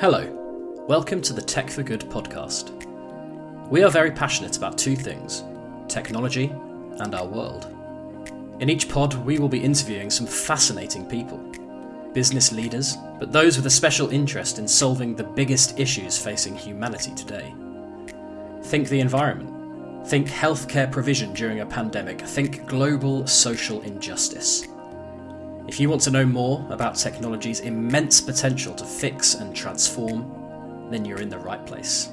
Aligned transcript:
Hello, 0.00 0.30
welcome 0.86 1.20
to 1.22 1.32
the 1.32 1.42
Tech 1.42 1.68
for 1.68 1.82
Good 1.82 2.02
podcast. 2.02 2.70
We 3.68 3.82
are 3.82 3.90
very 3.90 4.12
passionate 4.12 4.56
about 4.56 4.78
two 4.78 4.94
things 4.94 5.42
technology 5.88 6.54
and 7.00 7.16
our 7.16 7.26
world. 7.26 7.66
In 8.60 8.70
each 8.70 8.88
pod, 8.88 9.14
we 9.26 9.40
will 9.40 9.48
be 9.48 9.58
interviewing 9.58 10.08
some 10.08 10.28
fascinating 10.28 11.04
people 11.04 11.38
business 12.12 12.52
leaders, 12.52 12.96
but 13.18 13.32
those 13.32 13.56
with 13.56 13.66
a 13.66 13.70
special 13.70 14.08
interest 14.10 14.60
in 14.60 14.68
solving 14.68 15.16
the 15.16 15.24
biggest 15.24 15.76
issues 15.80 16.16
facing 16.16 16.54
humanity 16.54 17.12
today. 17.16 17.52
Think 18.66 18.88
the 18.88 19.00
environment, 19.00 20.06
think 20.06 20.28
healthcare 20.28 20.88
provision 20.92 21.32
during 21.32 21.58
a 21.58 21.66
pandemic, 21.66 22.20
think 22.20 22.68
global 22.68 23.26
social 23.26 23.80
injustice. 23.80 24.64
If 25.68 25.78
you 25.78 25.90
want 25.90 26.00
to 26.02 26.10
know 26.10 26.24
more 26.24 26.66
about 26.70 26.96
technology's 26.96 27.60
immense 27.60 28.22
potential 28.22 28.74
to 28.74 28.84
fix 28.86 29.34
and 29.34 29.54
transform, 29.54 30.88
then 30.90 31.04
you're 31.04 31.20
in 31.20 31.28
the 31.28 31.38
right 31.38 31.64
place. 31.66 32.08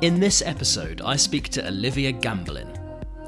In 0.00 0.20
this 0.20 0.42
episode, 0.42 1.02
I 1.04 1.16
speak 1.16 1.48
to 1.50 1.66
Olivia 1.66 2.12
Gambelin. 2.12 2.78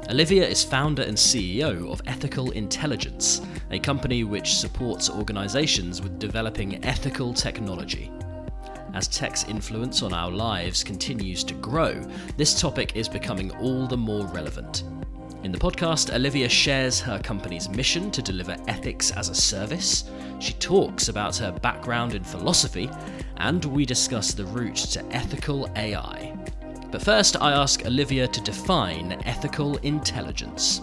Olivia 0.09 0.47
is 0.47 0.63
founder 0.63 1.03
and 1.03 1.17
CEO 1.17 1.91
of 1.91 2.01
Ethical 2.07 2.51
Intelligence, 2.51 3.41
a 3.71 3.77
company 3.79 4.23
which 4.23 4.55
supports 4.55 5.09
organizations 5.09 6.01
with 6.01 6.17
developing 6.17 6.83
ethical 6.85 7.33
technology. 7.33 8.09
As 8.93 9.07
tech's 9.07 9.43
influence 9.45 10.01
on 10.01 10.13
our 10.13 10.31
lives 10.31 10.83
continues 10.83 11.43
to 11.43 11.53
grow, 11.55 11.93
this 12.37 12.59
topic 12.59 12.95
is 12.95 13.07
becoming 13.07 13.51
all 13.57 13.87
the 13.87 13.97
more 13.97 14.25
relevant. 14.27 14.83
In 15.43 15.51
the 15.51 15.59
podcast, 15.59 16.13
Olivia 16.13 16.49
shares 16.49 16.99
her 16.99 17.19
company's 17.19 17.69
mission 17.69 18.11
to 18.11 18.21
deliver 18.21 18.57
ethics 18.67 19.11
as 19.11 19.29
a 19.29 19.35
service. 19.35 20.09
She 20.39 20.53
talks 20.53 21.07
about 21.07 21.37
her 21.37 21.51
background 21.51 22.13
in 22.13 22.23
philosophy, 22.23 22.89
and 23.37 23.63
we 23.63 23.85
discuss 23.85 24.33
the 24.33 24.45
route 24.45 24.75
to 24.75 25.05
ethical 25.15 25.69
AI. 25.77 26.37
But 26.91 27.01
first, 27.03 27.39
I 27.39 27.51
ask 27.53 27.85
Olivia 27.85 28.27
to 28.27 28.41
define 28.41 29.21
ethical 29.25 29.77
intelligence. 29.77 30.81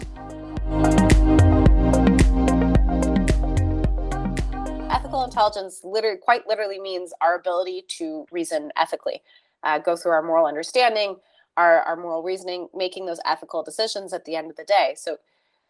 Intelligence 5.37 5.81
literally, 5.83 6.17
quite 6.17 6.47
literally 6.47 6.79
means 6.79 7.13
our 7.21 7.35
ability 7.35 7.85
to 7.87 8.25
reason 8.31 8.71
ethically, 8.75 9.21
uh, 9.63 9.77
go 9.77 9.95
through 9.95 10.11
our 10.11 10.23
moral 10.23 10.47
understanding, 10.47 11.15
our, 11.57 11.81
our 11.81 11.95
moral 11.95 12.23
reasoning, 12.23 12.67
making 12.73 13.05
those 13.05 13.19
ethical 13.25 13.61
decisions 13.61 14.13
at 14.13 14.25
the 14.25 14.35
end 14.35 14.49
of 14.49 14.57
the 14.57 14.63
day. 14.63 14.95
So, 14.97 15.17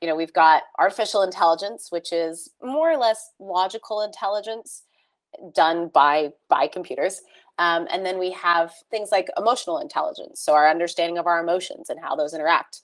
you 0.01 0.07
know, 0.07 0.15
we've 0.15 0.33
got 0.33 0.63
artificial 0.79 1.21
intelligence, 1.21 1.91
which 1.91 2.13
is 2.13 2.49
more 2.63 2.91
or 2.91 2.97
less 2.97 3.31
logical 3.39 4.01
intelligence 4.01 4.83
done 5.53 5.89
by 5.89 6.31
by 6.47 6.67
computers. 6.67 7.21
Um, 7.59 7.87
and 7.91 8.05
then 8.05 8.19
we 8.19 8.31
have 8.31 8.71
things 8.89 9.09
like 9.11 9.27
emotional 9.35 9.79
intelligence, 9.79 10.39
so 10.39 10.53
our 10.53 10.69
understanding 10.69 11.17
of 11.17 11.27
our 11.27 11.41
emotions 11.41 11.89
and 11.89 11.99
how 11.99 12.15
those 12.15 12.33
interact. 12.33 12.81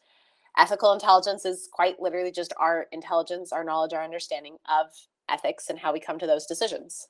Ethical 0.58 0.92
intelligence 0.92 1.45
is 1.45 1.70
quite 1.72 2.02
literally 2.02 2.31
just 2.31 2.53
our 2.59 2.88
intelligence, 2.92 3.53
our 3.53 3.64
knowledge, 3.64 3.94
our 3.94 4.03
understanding 4.03 4.58
of 4.68 4.88
ethics 5.30 5.70
and 5.70 5.80
how 5.80 5.94
we 5.94 6.00
come 6.00 6.20
to 6.20 6.28
those 6.28 6.46
decisions. 6.46 7.08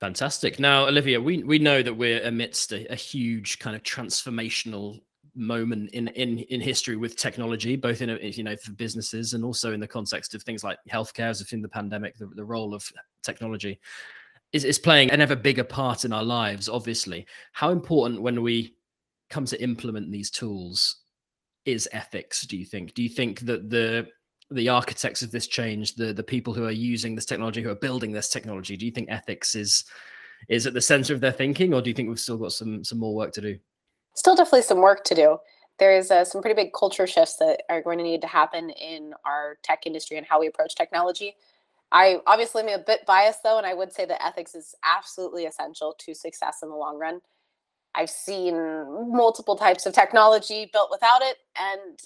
Fantastic. 0.00 0.58
Now, 0.58 0.86
Olivia, 0.86 1.20
we, 1.20 1.42
we 1.44 1.58
know 1.58 1.82
that 1.82 1.94
we're 1.94 2.22
amidst 2.26 2.72
a, 2.72 2.90
a 2.92 2.96
huge 2.96 3.58
kind 3.58 3.76
of 3.76 3.82
transformational 3.82 5.00
moment 5.34 5.90
in 5.90 6.08
in 6.08 6.38
in 6.38 6.60
history 6.60 6.96
with 6.96 7.16
technology, 7.16 7.76
both 7.76 8.02
in 8.02 8.10
a, 8.10 8.18
you 8.18 8.42
know 8.42 8.56
for 8.56 8.72
businesses 8.72 9.32
and 9.32 9.44
also 9.44 9.72
in 9.72 9.80
the 9.80 9.88
context 9.88 10.34
of 10.34 10.42
things 10.42 10.62
like 10.62 10.78
healthcare, 10.90 11.30
as 11.30 11.52
in 11.52 11.62
the 11.62 11.68
pandemic, 11.68 12.16
the, 12.18 12.26
the 12.34 12.44
role 12.44 12.74
of 12.74 12.90
technology 13.22 13.78
is, 14.52 14.64
is 14.64 14.78
playing 14.78 15.10
an 15.10 15.20
ever 15.20 15.36
bigger 15.36 15.64
part 15.64 16.04
in 16.04 16.12
our 16.12 16.22
lives. 16.22 16.68
Obviously, 16.68 17.26
how 17.52 17.70
important 17.70 18.20
when 18.22 18.42
we 18.42 18.74
come 19.30 19.46
to 19.46 19.62
implement 19.62 20.10
these 20.10 20.30
tools 20.30 21.02
is 21.64 21.88
ethics? 21.92 22.46
Do 22.46 22.56
you 22.56 22.66
think? 22.66 22.94
Do 22.94 23.02
you 23.02 23.08
think 23.08 23.40
that 23.40 23.70
the 23.70 24.08
the 24.54 24.68
architects 24.68 25.22
of 25.22 25.30
this 25.30 25.46
change, 25.46 25.94
the 25.94 26.12
the 26.12 26.22
people 26.22 26.54
who 26.54 26.64
are 26.64 26.70
using 26.70 27.14
this 27.14 27.26
technology, 27.26 27.62
who 27.62 27.70
are 27.70 27.74
building 27.74 28.12
this 28.12 28.28
technology, 28.28 28.76
do 28.76 28.86
you 28.86 28.92
think 28.92 29.10
ethics 29.10 29.54
is 29.54 29.84
is 30.48 30.66
at 30.66 30.74
the 30.74 30.80
center 30.80 31.14
of 31.14 31.20
their 31.20 31.32
thinking, 31.32 31.72
or 31.74 31.80
do 31.80 31.90
you 31.90 31.94
think 31.94 32.08
we've 32.08 32.18
still 32.18 32.38
got 32.38 32.52
some 32.52 32.84
some 32.84 32.98
more 32.98 33.14
work 33.14 33.32
to 33.32 33.40
do? 33.40 33.58
Still, 34.14 34.36
definitely 34.36 34.62
some 34.62 34.78
work 34.78 35.04
to 35.04 35.14
do. 35.14 35.38
There's 35.78 36.10
uh, 36.10 36.24
some 36.24 36.42
pretty 36.42 36.54
big 36.54 36.72
culture 36.72 37.06
shifts 37.06 37.36
that 37.36 37.62
are 37.68 37.82
going 37.82 37.98
to 37.98 38.04
need 38.04 38.20
to 38.20 38.26
happen 38.26 38.70
in 38.70 39.14
our 39.24 39.58
tech 39.62 39.86
industry 39.86 40.18
and 40.18 40.26
how 40.26 40.38
we 40.38 40.46
approach 40.46 40.74
technology. 40.74 41.34
I 41.90 42.20
obviously 42.26 42.62
am 42.62 42.68
a 42.68 42.82
bit 42.82 43.04
biased 43.06 43.42
though, 43.42 43.58
and 43.58 43.66
I 43.66 43.74
would 43.74 43.92
say 43.92 44.04
that 44.04 44.24
ethics 44.24 44.54
is 44.54 44.74
absolutely 44.84 45.46
essential 45.46 45.94
to 45.98 46.14
success 46.14 46.58
in 46.62 46.68
the 46.68 46.76
long 46.76 46.98
run. 46.98 47.20
I've 47.94 48.10
seen 48.10 48.54
multiple 49.10 49.56
types 49.56 49.84
of 49.84 49.92
technology 49.92 50.70
built 50.72 50.90
without 50.90 51.20
it, 51.22 51.36
and 51.58 51.98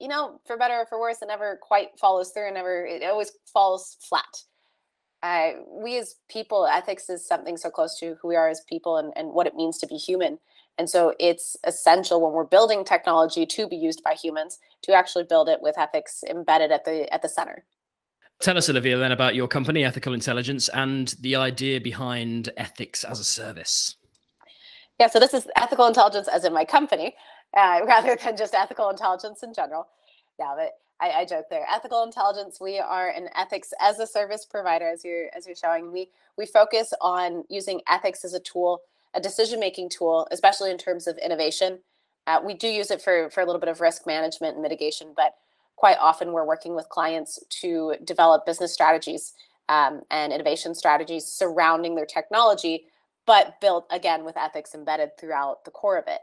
you 0.00 0.08
know, 0.08 0.40
for 0.46 0.56
better 0.56 0.74
or 0.74 0.86
for 0.86 1.00
worse, 1.00 1.22
it 1.22 1.28
never 1.28 1.58
quite 1.60 1.98
follows 1.98 2.30
through 2.30 2.46
and 2.46 2.54
never, 2.54 2.84
it 2.84 3.02
always 3.02 3.32
falls 3.52 3.96
flat. 4.00 4.42
Uh, 5.22 5.52
we 5.68 5.98
as 5.98 6.16
people, 6.28 6.66
ethics 6.66 7.08
is 7.08 7.26
something 7.26 7.56
so 7.56 7.70
close 7.70 7.98
to 7.98 8.16
who 8.20 8.28
we 8.28 8.36
are 8.36 8.48
as 8.48 8.62
people 8.68 8.98
and, 8.98 9.12
and 9.16 9.32
what 9.32 9.46
it 9.46 9.54
means 9.54 9.78
to 9.78 9.86
be 9.86 9.96
human. 9.96 10.38
And 10.78 10.90
so 10.90 11.14
it's 11.18 11.56
essential 11.64 12.20
when 12.20 12.32
we're 12.32 12.44
building 12.44 12.84
technology 12.84 13.46
to 13.46 13.66
be 13.66 13.76
used 13.76 14.02
by 14.04 14.14
humans 14.14 14.58
to 14.82 14.92
actually 14.92 15.24
build 15.24 15.48
it 15.48 15.62
with 15.62 15.78
ethics 15.78 16.22
embedded 16.28 16.70
at 16.70 16.84
the 16.84 17.12
at 17.12 17.22
the 17.22 17.28
center. 17.28 17.64
Tell 18.40 18.58
us, 18.58 18.68
Olivia, 18.68 18.98
then 18.98 19.12
about 19.12 19.34
your 19.34 19.48
company, 19.48 19.82
Ethical 19.82 20.12
Intelligence, 20.12 20.68
and 20.68 21.14
the 21.20 21.36
idea 21.36 21.80
behind 21.80 22.50
ethics 22.58 23.02
as 23.02 23.18
a 23.18 23.24
service. 23.24 23.96
Yeah, 24.98 25.08
so 25.08 25.20
this 25.20 25.34
is 25.34 25.46
ethical 25.56 25.86
intelligence 25.86 26.28
as 26.28 26.44
in 26.44 26.52
my 26.52 26.64
company 26.64 27.14
uh, 27.56 27.80
rather 27.86 28.16
than 28.16 28.36
just 28.36 28.54
ethical 28.54 28.88
intelligence 28.90 29.42
in 29.42 29.52
general. 29.52 29.88
Yeah, 30.38 30.54
but 30.56 30.72
I, 31.00 31.20
I, 31.20 31.24
joke 31.24 31.46
there. 31.50 31.66
Ethical 31.70 32.02
intelligence. 32.02 32.58
We 32.60 32.78
are 32.78 33.08
an 33.08 33.28
ethics 33.34 33.72
as 33.80 33.98
a 33.98 34.06
service 34.06 34.46
provider, 34.46 34.88
as 34.88 35.04
you're 35.04 35.28
as 35.36 35.46
you're 35.46 35.56
showing. 35.56 35.92
We 35.92 36.08
we 36.38 36.46
focus 36.46 36.92
on 37.00 37.44
using 37.48 37.80
ethics 37.88 38.24
as 38.24 38.32
a 38.32 38.40
tool, 38.40 38.80
a 39.14 39.20
decision 39.20 39.60
making 39.60 39.90
tool, 39.90 40.26
especially 40.30 40.70
in 40.70 40.78
terms 40.78 41.06
of 41.06 41.18
innovation. 41.18 41.80
Uh, 42.26 42.40
we 42.42 42.54
do 42.54 42.68
use 42.68 42.90
it 42.90 43.02
for 43.02 43.28
for 43.30 43.42
a 43.42 43.46
little 43.46 43.60
bit 43.60 43.68
of 43.68 43.80
risk 43.80 44.06
management 44.06 44.54
and 44.54 44.62
mitigation, 44.62 45.12
but 45.14 45.34
quite 45.76 45.98
often 46.00 46.32
we're 46.32 46.46
working 46.46 46.74
with 46.74 46.88
clients 46.88 47.38
to 47.50 47.94
develop 48.04 48.46
business 48.46 48.72
strategies 48.72 49.34
um, 49.68 50.00
and 50.10 50.32
innovation 50.32 50.74
strategies 50.74 51.26
surrounding 51.26 51.94
their 51.94 52.06
technology, 52.06 52.86
but 53.26 53.60
built 53.60 53.86
again 53.90 54.24
with 54.24 54.36
ethics 54.36 54.74
embedded 54.74 55.10
throughout 55.18 55.64
the 55.64 55.70
core 55.70 55.98
of 55.98 56.04
it. 56.08 56.20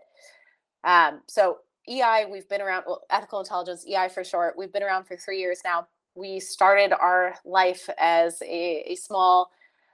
Um, 0.84 1.22
so 1.28 1.60
EI, 1.90 2.26
we've 2.32 2.48
been 2.50 2.62
around, 2.62 2.86
well, 2.88 3.04
ethical 3.10 3.40
intelligence, 3.40 3.86
EI 3.88 4.10
for 4.10 4.24
short, 4.24 4.58
we've 4.58 4.74
been 4.74 4.84
around 4.84 5.06
for 5.06 5.18
three 5.18 5.40
years 5.40 5.62
now. 5.66 5.88
We 6.16 6.40
started 6.40 6.94
our 6.94 7.36
life 7.46 7.90
as 8.00 8.42
a, 8.42 8.92
a 8.92 8.96
small, 8.96 9.52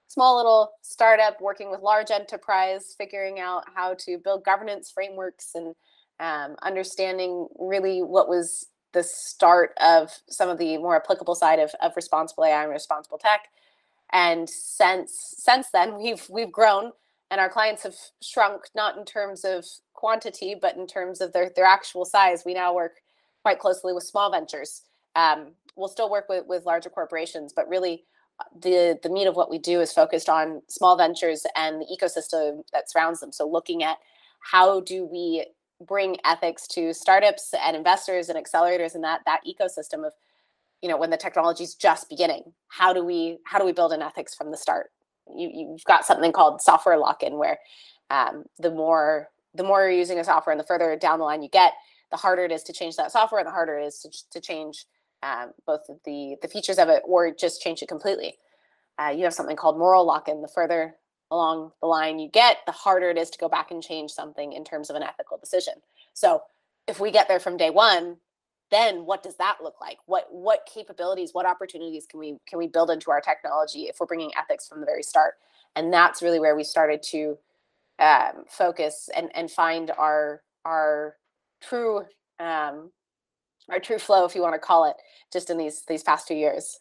small 0.08 0.38
little 0.38 0.72
startup 0.82 1.42
working 1.42 1.72
with 1.72 1.82
large 1.82 2.12
enterprise, 2.12 2.96
figuring 2.98 3.40
out 3.40 3.64
how 3.76 3.96
to 4.00 4.18
build 4.18 4.44
governance 4.44 4.92
frameworks 4.92 5.52
and 5.56 5.76
um, 6.20 6.58
understanding 6.62 7.48
really 7.58 8.02
what 8.02 8.28
was 8.28 8.68
the 8.94 9.04
start 9.04 9.72
of 9.82 10.12
some 10.30 10.50
of 10.50 10.58
the 10.58 10.78
more 10.78 10.96
applicable 10.96 11.36
side 11.36 11.60
of, 11.60 11.72
of 11.82 11.94
responsible 11.96 12.44
AI 12.46 12.64
and 12.64 12.72
responsible 12.72 13.18
tech. 13.18 13.48
And 14.12 14.50
since 14.50 15.36
since 15.38 15.70
then, 15.72 15.98
we've 15.98 16.26
we've 16.30 16.52
grown, 16.52 16.92
and 17.30 17.40
our 17.40 17.50
clients 17.50 17.84
have 17.84 17.96
shrunk 18.22 18.64
not 18.76 18.98
in 18.98 19.06
terms 19.06 19.46
of 19.46 19.66
quantity, 19.94 20.56
but 20.60 20.78
in 20.78 20.88
terms 20.88 21.22
of 21.22 21.34
their, 21.34 21.52
their 21.56 21.66
actual 21.66 22.06
size, 22.06 22.44
we 22.46 22.54
now 22.54 22.74
work 22.74 23.02
quite 23.44 23.60
closely 23.60 23.94
with 23.94 24.04
small 24.04 24.32
ventures. 24.32 24.84
Um, 25.16 25.52
we'll 25.76 25.90
still 25.90 26.10
work 26.10 26.28
with, 26.30 26.46
with 26.48 26.66
larger 26.66 26.90
corporations, 26.90 27.52
but 27.54 27.68
really 27.68 28.06
uh, 28.40 28.46
the, 28.62 28.98
the 29.04 29.10
meat 29.10 29.28
of 29.28 29.36
what 29.36 29.50
we 29.50 29.58
do 29.58 29.82
is 29.82 29.92
focused 29.92 30.30
on 30.30 30.62
small 30.70 30.96
ventures 30.96 31.46
and 31.56 31.82
the 31.82 31.86
ecosystem 31.86 32.64
that 32.72 32.90
surrounds 32.90 33.20
them. 33.20 33.32
So 33.32 33.48
looking 33.48 33.84
at 33.84 33.98
how 34.40 34.80
do 34.80 35.06
we 35.06 35.46
bring 35.86 36.18
ethics 36.26 36.68
to 36.68 36.94
startups 36.94 37.54
and 37.64 37.76
investors 37.76 38.30
and 38.30 38.44
accelerators 38.44 38.96
in 38.96 39.02
that 39.02 39.22
that 39.26 39.42
ecosystem 39.48 40.06
of 40.06 40.14
you 40.82 40.90
know 40.90 40.98
when 40.98 41.10
the 41.10 41.18
technology 41.18 41.64
is 41.64 41.76
just 41.76 42.10
beginning 42.10 42.44
how 42.68 42.94
do 42.94 43.04
we 43.04 43.38
how 43.46 43.60
do 43.60 43.66
we 43.66 43.72
build 43.72 43.92
an 43.92 44.02
ethics 44.02 44.36
from 44.36 44.52
the 44.52 44.58
start 44.58 44.92
you, 45.36 45.50
you've 45.54 45.84
got 45.84 46.06
something 46.06 46.32
called 46.32 46.62
software 46.62 46.98
lock-in 46.98 47.38
where 47.38 47.60
um, 48.10 48.44
the 48.58 48.72
more 48.72 49.30
the 49.54 49.64
more 49.64 49.82
you're 49.82 49.92
using 49.92 50.20
a 50.20 50.24
software 50.24 50.52
and 50.52 50.60
the 50.60 50.66
further 50.66 50.96
down 50.96 51.20
the 51.20 51.26
line 51.26 51.42
you 51.42 51.50
get, 51.50 51.74
the 52.12 52.18
harder 52.18 52.46
it 52.46 52.52
is 52.52 52.64
to 52.64 52.74
change 52.74 52.96
that 52.96 53.12
software 53.12 53.40
and 53.40 53.48
the 53.48 53.52
harder 53.52 53.80
it 53.80 53.86
is 53.86 54.00
to, 54.00 54.40
to 54.40 54.40
change 54.40 54.86
um, 55.24 55.52
both 55.66 55.82
the, 56.06 56.36
the 56.42 56.48
features 56.48 56.78
of 56.78 56.88
it 56.90 57.02
or 57.06 57.34
just 57.34 57.62
change 57.62 57.82
it 57.82 57.90
completely. 57.90 58.36
Uh, 58.98 59.10
you 59.10 59.24
have 59.24 59.34
something 59.34 59.56
called 59.56 59.78
moral 59.78 60.06
lock-in. 60.06 60.42
The 60.42 60.48
further 60.48 60.96
along 61.32 61.72
the 61.82 61.88
line 61.88 62.20
you 62.20 62.30
get, 62.30 62.58
the 62.66 62.72
harder 62.72 63.10
it 63.10 63.18
is 63.18 63.30
to 63.32 63.40
go 63.40 63.50
back 63.50 63.72
and 63.72 63.84
change 63.84 64.12
something 64.12 64.54
in 64.54 64.64
terms 64.64 64.90
of 64.90 64.96
an 64.96 65.04
ethical 65.04 65.38
decision. 65.38 65.74
So 66.14 66.44
if 66.88 67.00
we 67.00 67.12
get 67.12 67.28
there 67.28 67.40
from 67.40 67.58
day 67.58 67.70
one, 67.70 68.18
then 68.72 69.06
what 69.06 69.24
does 69.24 69.36
that 69.38 69.58
look 69.64 69.82
like? 69.82 69.98
What 70.06 70.28
what 70.32 70.68
capabilities 70.72 71.34
what 71.34 71.46
opportunities 71.46 72.06
can 72.06 72.20
we 72.20 72.38
can 72.48 72.60
we 72.60 72.68
build 72.68 72.90
into 72.90 73.12
our 73.12 73.22
technology 73.22 73.84
if 73.84 74.00
we're 74.00 74.06
bringing 74.06 74.32
ethics 74.38 74.68
from 74.68 74.80
the 74.80 74.86
very 74.86 75.04
start? 75.04 75.36
And 75.76 75.94
that's 75.94 76.22
really 76.22 76.40
where 76.40 76.56
we 76.56 76.64
started 76.64 77.02
to 77.04 77.38
um, 78.00 78.46
focus 78.48 79.10
and 79.16 79.30
and 79.36 79.50
find 79.50 79.92
our 79.92 80.42
our 80.66 81.16
true 81.62 82.06
um, 82.40 82.92
our 83.70 83.80
true 83.80 84.00
flow 84.00 84.26
if 84.26 84.36
you 84.36 84.42
want 84.42 84.54
to 84.54 84.60
call 84.60 84.86
it 84.86 84.96
just 85.32 85.50
in 85.50 85.58
these 85.58 85.84
these 85.88 86.04
past 86.04 86.28
two 86.28 86.36
years. 86.36 86.80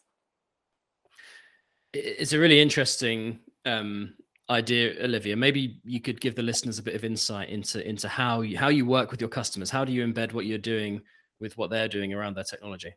It's 1.93 2.33
a 2.33 2.39
really 2.39 2.61
interesting 2.61 3.39
um, 3.65 4.13
idea 4.49 5.03
olivia. 5.03 5.35
Maybe 5.35 5.79
you 5.83 5.99
could 5.99 6.21
give 6.21 6.35
the 6.35 6.43
listeners 6.43 6.77
a 6.77 6.83
bit 6.83 6.93
of 6.93 7.03
insight 7.03 7.49
into 7.49 7.87
into 7.87 8.07
how 8.07 8.41
you 8.41 8.57
how 8.57 8.69
you 8.69 8.85
work 8.85 9.09
with 9.09 9.21
your 9.21 9.29
customers. 9.29 9.71
How 9.71 9.83
do 9.83 9.91
you 9.91 10.05
embed 10.05 10.33
what 10.33 10.45
you're 10.45 10.59
doing 10.59 11.01
with 11.39 11.57
what 11.57 11.69
they're 11.69 11.87
doing 11.87 12.13
around 12.13 12.35
their 12.35 12.43
technology? 12.43 12.93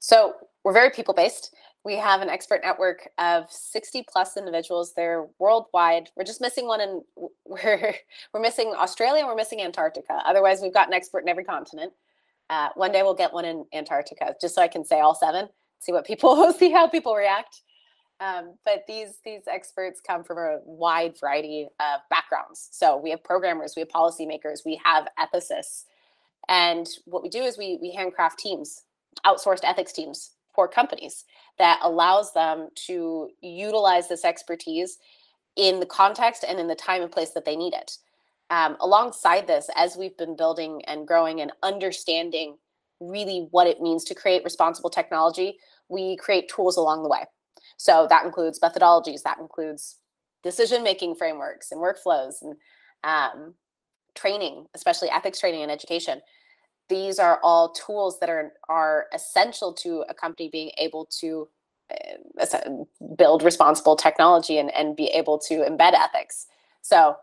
So 0.00 0.34
we're 0.64 0.72
very 0.72 0.90
people 0.90 1.14
based. 1.14 1.54
We 1.84 1.94
have 1.94 2.20
an 2.20 2.28
expert 2.28 2.60
network 2.64 3.08
of 3.18 3.50
60 3.50 4.04
plus 4.10 4.36
individuals. 4.36 4.92
They're 4.94 5.26
worldwide. 5.38 6.10
We're 6.16 6.24
just 6.24 6.40
missing 6.40 6.66
one 6.66 6.80
and 6.80 7.02
we're 7.44 7.94
we're 8.32 8.40
missing 8.40 8.74
Australia. 8.76 9.24
We're 9.24 9.36
missing 9.36 9.62
Antarctica. 9.62 10.22
Otherwise, 10.26 10.60
we've 10.60 10.74
got 10.74 10.88
an 10.88 10.94
expert 10.94 11.20
in 11.20 11.28
every 11.28 11.44
continent. 11.44 11.92
Uh, 12.50 12.68
one 12.74 12.92
day 12.92 13.02
we'll 13.02 13.14
get 13.14 13.32
one 13.32 13.44
in 13.44 13.64
Antarctica, 13.72 14.34
just 14.40 14.54
so 14.54 14.62
I 14.62 14.68
can 14.68 14.84
say 14.84 15.00
all 15.00 15.14
seven. 15.14 15.48
See 15.78 15.92
what 15.92 16.06
people 16.06 16.52
see 16.58 16.70
how 16.70 16.88
people 16.88 17.14
react. 17.14 17.62
Um, 18.18 18.54
but 18.64 18.84
these 18.88 19.18
these 19.24 19.42
experts 19.46 20.00
come 20.00 20.24
from 20.24 20.38
a 20.38 20.58
wide 20.64 21.14
variety 21.20 21.68
of 21.80 22.00
backgrounds. 22.10 22.68
So 22.72 22.96
we 22.96 23.10
have 23.10 23.22
programmers, 23.22 23.74
we 23.76 23.80
have 23.80 23.88
policymakers, 23.88 24.60
we 24.64 24.80
have 24.84 25.06
ethicists, 25.18 25.84
and 26.48 26.86
what 27.04 27.22
we 27.22 27.28
do 27.28 27.42
is 27.42 27.58
we 27.58 27.78
we 27.80 27.92
handcraft 27.92 28.38
teams, 28.38 28.82
outsourced 29.24 29.64
ethics 29.64 29.92
teams 29.92 30.32
for 30.54 30.68
companies 30.68 31.24
that 31.58 31.78
allows 31.82 32.32
them 32.32 32.68
to 32.86 33.28
utilize 33.42 34.08
this 34.08 34.24
expertise 34.24 34.98
in 35.56 35.80
the 35.80 35.86
context 35.86 36.44
and 36.46 36.58
in 36.58 36.66
the 36.66 36.74
time 36.74 37.02
and 37.02 37.12
place 37.12 37.30
that 37.30 37.44
they 37.44 37.56
need 37.56 37.74
it. 37.74 37.96
Um, 38.50 38.76
alongside 38.80 39.46
this, 39.46 39.68
as 39.74 39.96
we've 39.96 40.16
been 40.16 40.36
building 40.36 40.82
and 40.86 41.06
growing 41.06 41.40
and 41.40 41.52
understanding 41.62 42.56
really 43.00 43.48
what 43.50 43.66
it 43.66 43.80
means 43.80 44.04
to 44.04 44.14
create 44.14 44.44
responsible 44.44 44.90
technology, 44.90 45.58
we 45.88 46.16
create 46.16 46.48
tools 46.48 46.76
along 46.76 47.02
the 47.02 47.08
way. 47.08 47.24
So 47.76 48.06
that 48.08 48.24
includes 48.24 48.60
methodologies, 48.60 49.22
that 49.22 49.38
includes 49.38 49.96
decision 50.42 50.82
making 50.82 51.16
frameworks 51.16 51.72
and 51.72 51.80
workflows 51.80 52.36
and 52.40 52.54
um, 53.04 53.54
training, 54.16 54.66
especially 54.74 55.08
ethics 55.10 55.40
training 55.40 55.62
and 55.62 55.70
education. 55.70 56.20
These 56.88 57.18
are 57.18 57.40
all 57.42 57.72
tools 57.72 58.20
that 58.20 58.28
are 58.28 58.52
are 58.68 59.06
essential 59.12 59.72
to 59.74 60.04
a 60.08 60.14
company 60.14 60.48
being 60.50 60.70
able 60.78 61.06
to 61.20 61.48
uh, 61.90 62.58
build 63.16 63.42
responsible 63.42 63.96
technology 63.96 64.58
and, 64.58 64.74
and 64.74 64.96
be 64.96 65.06
able 65.08 65.38
to 65.38 65.58
embed 65.58 65.94
ethics. 65.94 66.46
So 66.82 67.16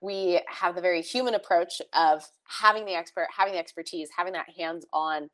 we 0.00 0.40
have 0.48 0.74
the 0.74 0.80
very 0.80 1.02
human 1.02 1.34
approach 1.34 1.82
of 1.92 2.24
having 2.46 2.84
the 2.84 2.94
expert, 2.94 3.28
having 3.36 3.54
the 3.54 3.58
expertise, 3.58 4.08
having 4.16 4.32
that 4.34 4.46
hands-on 4.56 5.28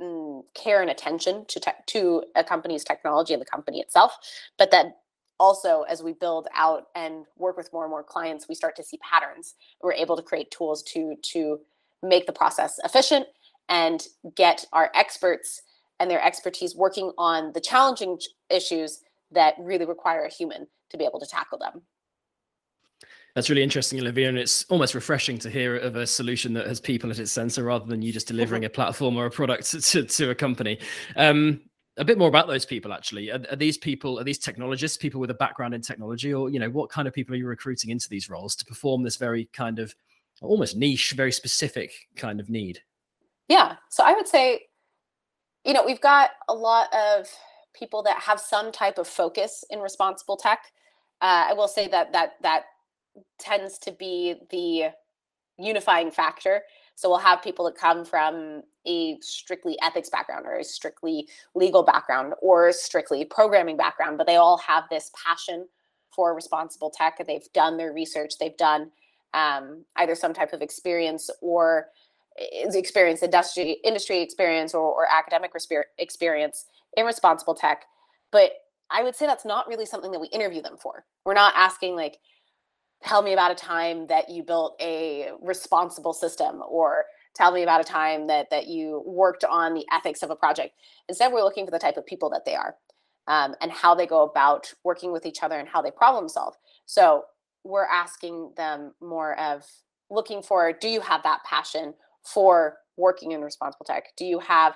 mm, 0.00 0.42
care 0.54 0.82
and 0.82 0.90
attention 0.90 1.44
to 1.48 1.60
te- 1.60 1.70
to 1.86 2.24
a 2.34 2.44
company's 2.44 2.84
technology 2.84 3.32
and 3.32 3.40
the 3.40 3.46
company 3.46 3.80
itself, 3.80 4.16
but 4.58 4.70
then 4.70 4.94
also 5.38 5.82
as 5.82 6.02
we 6.02 6.12
build 6.12 6.48
out 6.54 6.88
and 6.94 7.24
work 7.36 7.56
with 7.56 7.72
more 7.72 7.84
and 7.84 7.90
more 7.90 8.02
clients 8.02 8.48
we 8.48 8.54
start 8.54 8.76
to 8.76 8.82
see 8.82 8.98
patterns 8.98 9.54
we're 9.82 9.92
able 9.92 10.16
to 10.16 10.22
create 10.22 10.50
tools 10.50 10.82
to 10.82 11.16
to 11.22 11.60
make 12.02 12.26
the 12.26 12.32
process 12.32 12.78
efficient 12.84 13.26
and 13.68 14.08
get 14.36 14.64
our 14.72 14.90
experts 14.94 15.62
and 16.00 16.10
their 16.10 16.22
expertise 16.22 16.74
working 16.76 17.12
on 17.18 17.52
the 17.52 17.60
challenging 17.60 18.18
issues 18.50 19.00
that 19.30 19.54
really 19.58 19.86
require 19.86 20.24
a 20.24 20.30
human 20.30 20.66
to 20.90 20.96
be 20.96 21.04
able 21.04 21.18
to 21.18 21.26
tackle 21.26 21.58
them 21.58 21.82
that's 23.34 23.50
really 23.50 23.64
interesting, 23.64 23.98
Olivia, 23.98 24.28
and 24.28 24.38
it's 24.38 24.64
almost 24.66 24.94
refreshing 24.94 25.38
to 25.38 25.50
hear 25.50 25.76
of 25.76 25.96
a 25.96 26.06
solution 26.06 26.52
that 26.52 26.68
has 26.68 26.80
people 26.80 27.10
at 27.10 27.18
its 27.18 27.32
center 27.32 27.64
rather 27.64 27.84
than 27.84 28.00
you 28.00 28.12
just 28.12 28.28
delivering 28.28 28.64
a 28.64 28.70
platform 28.70 29.16
or 29.16 29.26
a 29.26 29.30
product 29.30 29.70
to, 29.82 30.04
to, 30.04 30.30
a 30.30 30.34
company. 30.34 30.78
Um, 31.16 31.60
a 31.96 32.04
bit 32.04 32.18
more 32.18 32.28
about 32.28 32.48
those 32.48 32.64
people 32.64 32.92
actually. 32.92 33.30
Are, 33.30 33.40
are, 33.50 33.56
these 33.56 33.78
people 33.78 34.18
are 34.18 34.24
these 34.24 34.38
technologists 34.38 34.96
people 34.96 35.20
with 35.20 35.30
a 35.30 35.34
background 35.34 35.74
in 35.74 35.80
technology? 35.80 36.32
Or 36.32 36.50
you 36.50 36.58
know 36.58 36.70
what 36.70 36.90
kind 36.90 37.06
of 37.06 37.14
people 37.14 37.34
are 37.34 37.38
you 37.38 37.46
recruiting 37.46 37.90
into 37.90 38.08
these 38.08 38.28
roles 38.28 38.56
to 38.56 38.64
perform 38.64 39.02
this 39.02 39.16
very 39.16 39.48
kind 39.52 39.78
of 39.78 39.94
almost 40.42 40.76
niche 40.76 41.12
very 41.12 41.32
specific 41.32 41.92
kind 42.16 42.40
of 42.40 42.50
need? 42.50 42.80
Yeah. 43.48 43.76
So 43.90 44.04
i 44.04 44.12
would 44.12 44.28
say 44.28 44.62
you 45.64 45.72
know 45.72 45.84
we've 45.84 46.00
got 46.00 46.30
a 46.48 46.54
lot 46.54 46.92
of 46.92 47.28
people 47.74 48.02
that 48.04 48.18
have 48.20 48.40
some 48.40 48.70
type 48.72 48.98
of 48.98 49.06
focus 49.06 49.64
in 49.70 49.80
responsible 49.80 50.36
tech. 50.36 50.60
Uh, 51.20 51.46
i 51.48 51.52
will 51.52 51.68
say 51.68 51.88
that 51.88 52.12
that 52.12 52.32
that 52.42 52.64
tends 53.38 53.78
to 53.78 53.92
be 53.92 54.34
the 54.50 54.90
unifying 55.58 56.10
factor 56.10 56.62
so 56.94 57.08
we'll 57.08 57.18
have 57.18 57.42
people 57.42 57.64
that 57.66 57.76
come 57.76 58.04
from 58.04 58.62
a 58.86 59.16
strictly 59.20 59.76
ethics 59.82 60.10
background 60.10 60.46
or 60.46 60.58
a 60.58 60.64
strictly 60.64 61.28
legal 61.54 61.82
background 61.82 62.34
or 62.40 62.72
strictly 62.72 63.24
programming 63.24 63.76
background, 63.76 64.18
but 64.18 64.26
they 64.26 64.36
all 64.36 64.58
have 64.58 64.84
this 64.90 65.10
passion 65.24 65.66
for 66.14 66.34
responsible 66.34 66.90
tech. 66.90 67.18
They've 67.26 67.52
done 67.52 67.76
their 67.76 67.92
research, 67.92 68.34
they've 68.38 68.56
done 68.56 68.90
um, 69.32 69.84
either 69.96 70.14
some 70.14 70.32
type 70.32 70.52
of 70.52 70.62
experience 70.62 71.28
or 71.40 71.88
experience 72.36 73.22
industry 73.22 73.78
industry 73.84 74.20
experience 74.20 74.74
or, 74.74 74.92
or 74.92 75.06
academic 75.10 75.52
experience 75.98 76.66
in 76.96 77.04
responsible 77.04 77.54
tech. 77.54 77.84
But 78.30 78.52
I 78.90 79.02
would 79.02 79.16
say 79.16 79.26
that's 79.26 79.44
not 79.44 79.66
really 79.66 79.86
something 79.86 80.12
that 80.12 80.20
we 80.20 80.28
interview 80.28 80.62
them 80.62 80.76
for. 80.76 81.04
We're 81.24 81.34
not 81.34 81.54
asking 81.56 81.96
like, 81.96 82.18
tell 83.04 83.22
me 83.22 83.32
about 83.32 83.50
a 83.50 83.54
time 83.54 84.06
that 84.06 84.30
you 84.30 84.42
built 84.42 84.76
a 84.80 85.30
responsible 85.42 86.12
system 86.12 86.62
or 86.66 87.04
tell 87.34 87.52
me 87.52 87.62
about 87.62 87.80
a 87.80 87.84
time 87.84 88.26
that 88.26 88.48
that 88.50 88.66
you 88.66 89.02
worked 89.06 89.44
on 89.44 89.74
the 89.74 89.84
ethics 89.92 90.22
of 90.22 90.30
a 90.30 90.36
project. 90.36 90.74
Instead 91.08 91.32
we're 91.32 91.42
looking 91.42 91.64
for 91.64 91.70
the 91.70 91.78
type 91.78 91.96
of 91.96 92.06
people 92.06 92.30
that 92.30 92.44
they 92.44 92.54
are 92.54 92.76
um, 93.28 93.54
and 93.60 93.70
how 93.70 93.94
they 93.94 94.06
go 94.06 94.22
about 94.22 94.72
working 94.84 95.12
with 95.12 95.26
each 95.26 95.42
other 95.42 95.58
and 95.58 95.68
how 95.68 95.82
they 95.82 95.90
problem 95.90 96.28
solve. 96.28 96.54
So 96.86 97.24
we're 97.62 97.86
asking 97.86 98.52
them 98.56 98.92
more 99.00 99.38
of 99.38 99.64
looking 100.10 100.42
for 100.42 100.72
do 100.72 100.88
you 100.88 101.00
have 101.00 101.22
that 101.24 101.44
passion 101.44 101.94
for 102.22 102.78
working 102.96 103.32
in 103.32 103.42
responsible 103.42 103.84
tech? 103.84 104.16
Do 104.16 104.24
you 104.24 104.38
have 104.38 104.74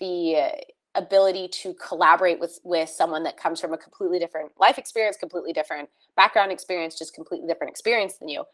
the 0.00 0.52
ability 0.98 1.48
to 1.48 1.74
collaborate 1.74 2.38
with 2.40 2.60
with 2.64 2.88
someone 2.88 3.22
that 3.22 3.36
comes 3.36 3.60
from 3.60 3.72
a 3.72 3.78
completely 3.78 4.18
different 4.18 4.50
life 4.60 4.78
experience 4.78 5.16
completely 5.16 5.52
different 5.52 5.88
background 6.16 6.52
experience 6.52 6.98
just 6.98 7.14
completely 7.14 7.46
different 7.46 7.70
experience 7.70 8.16
than 8.18 8.28
you 8.28 8.44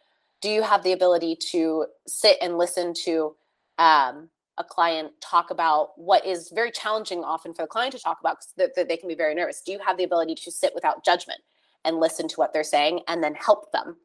do 0.41 0.51
you 0.51 0.63
have 0.63 0.83
the 0.83 0.93
ability 0.93 1.35
to 1.35 1.87
sit 2.07 2.37
and 2.43 2.59
listen 2.59 2.93
to 2.93 3.35
um, 3.79 4.29
a 4.59 4.65
client 4.65 5.11
talk 5.21 5.51
about 5.51 5.99
what 5.99 6.25
is 6.27 6.53
very 6.55 6.71
challenging 6.71 7.25
often 7.25 7.53
for 7.55 7.63
the 7.63 7.69
client 7.69 7.93
to 7.93 7.99
talk 7.99 8.21
about 8.21 8.39
that 8.57 8.75
they 8.77 8.97
can 8.97 9.09
be 9.09 9.15
very 9.15 9.35
nervous? 9.35 9.63
Do 9.63 9.73
you 9.73 9.79
have 9.85 9.97
the 9.97 10.05
ability 10.05 10.35
to 10.37 10.51
sit 10.51 10.73
without 10.75 11.05
judgment 11.05 11.41
and 11.85 11.99
listen 11.99 12.29
to 12.29 12.37
what 12.37 12.53
they're 12.53 12.63
saying 12.63 13.01
and 13.09 13.23
then 13.23 13.35
help 13.35 13.73
them? 13.73 13.97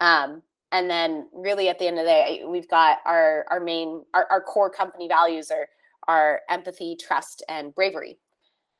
Um, 0.00 0.42
and 0.72 0.90
then 0.90 1.28
really 1.32 1.68
at 1.68 1.78
the 1.78 1.86
end 1.86 1.98
of 1.98 2.04
the 2.04 2.10
day 2.10 2.42
we've 2.46 2.68
got 2.68 2.98
our 3.04 3.44
our 3.50 3.60
main 3.60 4.04
our, 4.14 4.26
our 4.30 4.40
core 4.40 4.70
company 4.70 5.06
values 5.06 5.50
are 5.50 5.68
are 6.08 6.40
empathy, 6.48 6.96
trust, 7.00 7.42
and 7.48 7.74
bravery. 7.74 8.18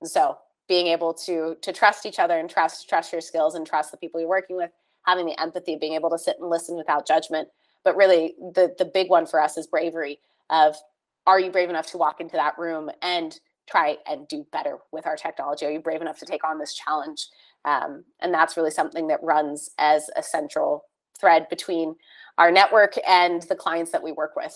And 0.01 0.11
so 0.11 0.39
being 0.69 0.87
able 0.89 1.13
to 1.15 1.57
to 1.63 1.73
trust 1.73 2.07
each 2.07 2.19
other 2.19 2.39
and 2.39 2.49
trust 2.49 2.89
trust 2.89 3.13
your 3.13 3.21
skills 3.21 3.55
and 3.55 3.67
trust 3.67 3.91
the 3.91 3.97
people 3.97 4.21
you're 4.21 4.29
working 4.29 4.57
with, 4.57 4.71
having 5.07 5.27
the 5.27 5.41
empathy, 5.41 5.77
being 5.77 5.95
able 5.95 6.11
to 6.11 6.19
sit 6.19 6.37
and 6.41 6.51
listen 6.51 6.77
without 6.77 7.07
judgment. 7.07 7.49
But 7.85 7.97
really 7.97 8.35
the 8.39 8.75
the 8.79 8.85
big 8.85 9.11
one 9.11 9.27
for 9.27 9.41
us 9.41 9.57
is 9.57 9.67
bravery 9.67 10.21
of 10.51 10.77
are 11.27 11.41
you 11.41 11.51
brave 11.51 11.71
enough 11.71 11.87
to 11.89 11.99
walk 11.99 12.21
into 12.21 12.37
that 12.37 12.59
room 12.59 12.91
and 13.03 13.39
try 13.69 13.97
and 14.07 14.29
do 14.29 14.47
better 14.53 14.79
with 14.93 15.07
our 15.07 15.17
technology? 15.17 15.65
Are 15.65 15.71
you 15.71 15.81
brave 15.81 16.03
enough 16.03 16.19
to 16.19 16.27
take 16.27 16.45
on 16.45 16.59
this 16.59 16.75
challenge? 16.75 17.29
Um, 17.65 18.05
and 18.21 18.33
that's 18.33 18.57
really 18.57 18.71
something 18.71 19.07
that 19.09 19.23
runs 19.23 19.71
as 19.79 20.11
a 20.17 20.23
central 20.23 20.85
thread 21.19 21.49
between 21.49 21.95
our 22.37 22.51
network 22.51 22.95
and 23.07 23.43
the 23.43 23.55
clients 23.55 23.91
that 23.93 24.03
we 24.03 24.13
work 24.13 24.37
with. 24.37 24.55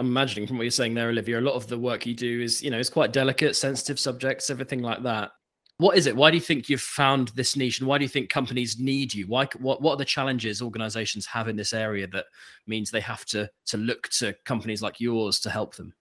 I'm 0.00 0.06
imagining 0.06 0.46
from 0.46 0.56
what 0.56 0.62
you're 0.62 0.70
saying 0.70 0.94
there, 0.94 1.10
Olivia, 1.10 1.38
a 1.38 1.42
lot 1.42 1.56
of 1.56 1.66
the 1.66 1.78
work 1.78 2.06
you 2.06 2.14
do 2.14 2.40
is, 2.40 2.62
you 2.62 2.70
know, 2.70 2.78
it's 2.78 2.88
quite 2.88 3.12
delicate, 3.12 3.54
sensitive 3.54 4.00
subjects, 4.00 4.48
everything 4.48 4.80
like 4.80 5.02
that. 5.02 5.32
What 5.76 5.98
is 5.98 6.06
it? 6.06 6.16
Why 6.16 6.30
do 6.30 6.38
you 6.38 6.42
think 6.42 6.70
you've 6.70 6.80
found 6.80 7.28
this 7.34 7.54
niche, 7.54 7.80
and 7.80 7.88
why 7.88 7.98
do 7.98 8.04
you 8.04 8.08
think 8.08 8.30
companies 8.30 8.78
need 8.78 9.12
you? 9.12 9.26
Why? 9.26 9.46
What? 9.58 9.82
What 9.82 9.92
are 9.92 9.96
the 9.98 10.06
challenges 10.06 10.62
organizations 10.62 11.26
have 11.26 11.48
in 11.48 11.56
this 11.56 11.74
area 11.74 12.06
that 12.08 12.26
means 12.66 12.90
they 12.90 13.00
have 13.00 13.26
to 13.26 13.50
to 13.66 13.76
look 13.76 14.08
to 14.12 14.34
companies 14.46 14.80
like 14.80 15.00
yours 15.00 15.38
to 15.40 15.50
help 15.50 15.76
them? 15.76 15.92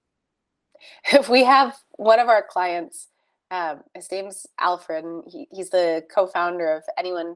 If 1.11 1.27
we 1.29 1.43
have 1.43 1.75
one 1.91 2.19
of 2.19 2.29
our 2.29 2.45
clients. 2.49 3.07
Um, 3.51 3.81
his 3.95 4.11
name's 4.11 4.45
Alfred, 4.59 5.03
and 5.03 5.23
he, 5.27 5.47
he's 5.51 5.71
the 5.71 6.05
co-founder 6.13 6.71
of 6.71 6.83
Anyone 6.97 7.35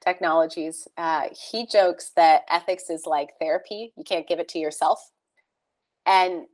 Technologies. 0.00 0.86
Uh, 0.96 1.24
he 1.50 1.66
jokes 1.66 2.12
that 2.16 2.42
ethics 2.48 2.88
is 2.88 3.04
like 3.06 3.30
therapy; 3.40 3.92
you 3.96 4.04
can't 4.04 4.28
give 4.28 4.38
it 4.38 4.48
to 4.50 4.58
yourself 4.58 5.10
and 6.08 6.46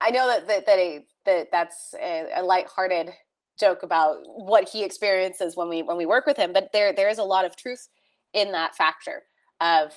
I 0.00 0.10
know 0.10 0.26
that 0.26 0.46
that 0.48 0.66
that, 0.66 0.78
a, 0.78 1.04
that 1.24 1.46
that's 1.50 1.94
a, 2.00 2.26
a 2.36 2.42
lighthearted 2.42 3.10
joke 3.58 3.84
about 3.84 4.18
what 4.26 4.68
he 4.68 4.84
experiences 4.84 5.56
when 5.56 5.68
we 5.68 5.82
when 5.82 5.96
we 5.96 6.04
work 6.04 6.26
with 6.26 6.36
him, 6.36 6.52
but 6.52 6.70
there 6.72 6.92
there 6.92 7.08
is 7.08 7.18
a 7.18 7.24
lot 7.24 7.46
of 7.46 7.56
truth 7.56 7.88
in 8.34 8.52
that 8.52 8.74
factor 8.74 9.22
of 9.60 9.92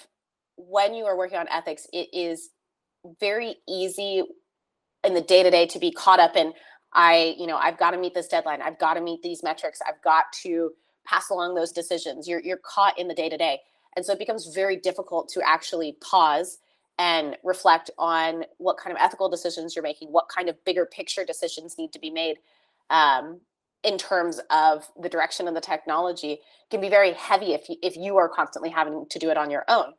when 0.55 0.93
you 0.93 1.05
are 1.05 1.17
working 1.17 1.37
on 1.37 1.47
ethics, 1.49 1.87
it 1.91 2.07
is 2.13 2.49
very 3.19 3.55
easy 3.67 4.23
in 5.03 5.13
the 5.13 5.21
day 5.21 5.43
to 5.43 5.49
day 5.49 5.65
to 5.65 5.79
be 5.79 5.91
caught 5.91 6.19
up 6.19 6.35
in 6.35 6.53
I, 6.93 7.35
you 7.37 7.47
know, 7.47 7.57
I've 7.57 7.77
got 7.77 7.91
to 7.91 7.97
meet 7.97 8.13
this 8.13 8.27
deadline. 8.27 8.61
I've 8.61 8.79
got 8.79 8.93
to 8.93 9.01
meet 9.01 9.21
these 9.21 9.43
metrics. 9.43 9.79
I've 9.87 10.01
got 10.03 10.25
to 10.43 10.71
pass 11.05 11.29
along 11.29 11.55
those 11.55 11.71
decisions. 11.71 12.27
You're 12.27 12.41
you're 12.41 12.59
caught 12.63 12.97
in 12.97 13.07
the 13.07 13.13
day 13.13 13.29
to 13.29 13.37
day. 13.37 13.59
And 13.95 14.05
so 14.05 14.13
it 14.13 14.19
becomes 14.19 14.53
very 14.53 14.77
difficult 14.77 15.27
to 15.29 15.41
actually 15.45 15.97
pause 16.01 16.59
and 16.99 17.37
reflect 17.43 17.91
on 17.97 18.43
what 18.57 18.77
kind 18.77 18.95
of 18.95 19.01
ethical 19.01 19.29
decisions 19.29 19.75
you're 19.75 19.83
making, 19.83 20.09
what 20.09 20.27
kind 20.29 20.49
of 20.49 20.63
bigger 20.65 20.85
picture 20.85 21.23
decisions 21.23 21.77
need 21.77 21.93
to 21.93 21.99
be 21.99 22.09
made 22.09 22.37
um, 22.89 23.39
in 23.83 23.97
terms 23.97 24.39
of 24.49 24.89
the 24.99 25.09
direction 25.09 25.47
of 25.47 25.53
the 25.53 25.61
technology 25.61 26.39
can 26.71 26.81
be 26.81 26.89
very 26.89 27.13
heavy 27.13 27.53
if 27.53 27.69
you, 27.69 27.75
if 27.83 27.95
you 27.95 28.17
are 28.17 28.27
constantly 28.27 28.69
having 28.69 29.05
to 29.09 29.19
do 29.19 29.29
it 29.29 29.37
on 29.37 29.51
your 29.51 29.63
own. 29.67 29.93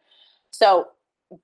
So 0.51 0.89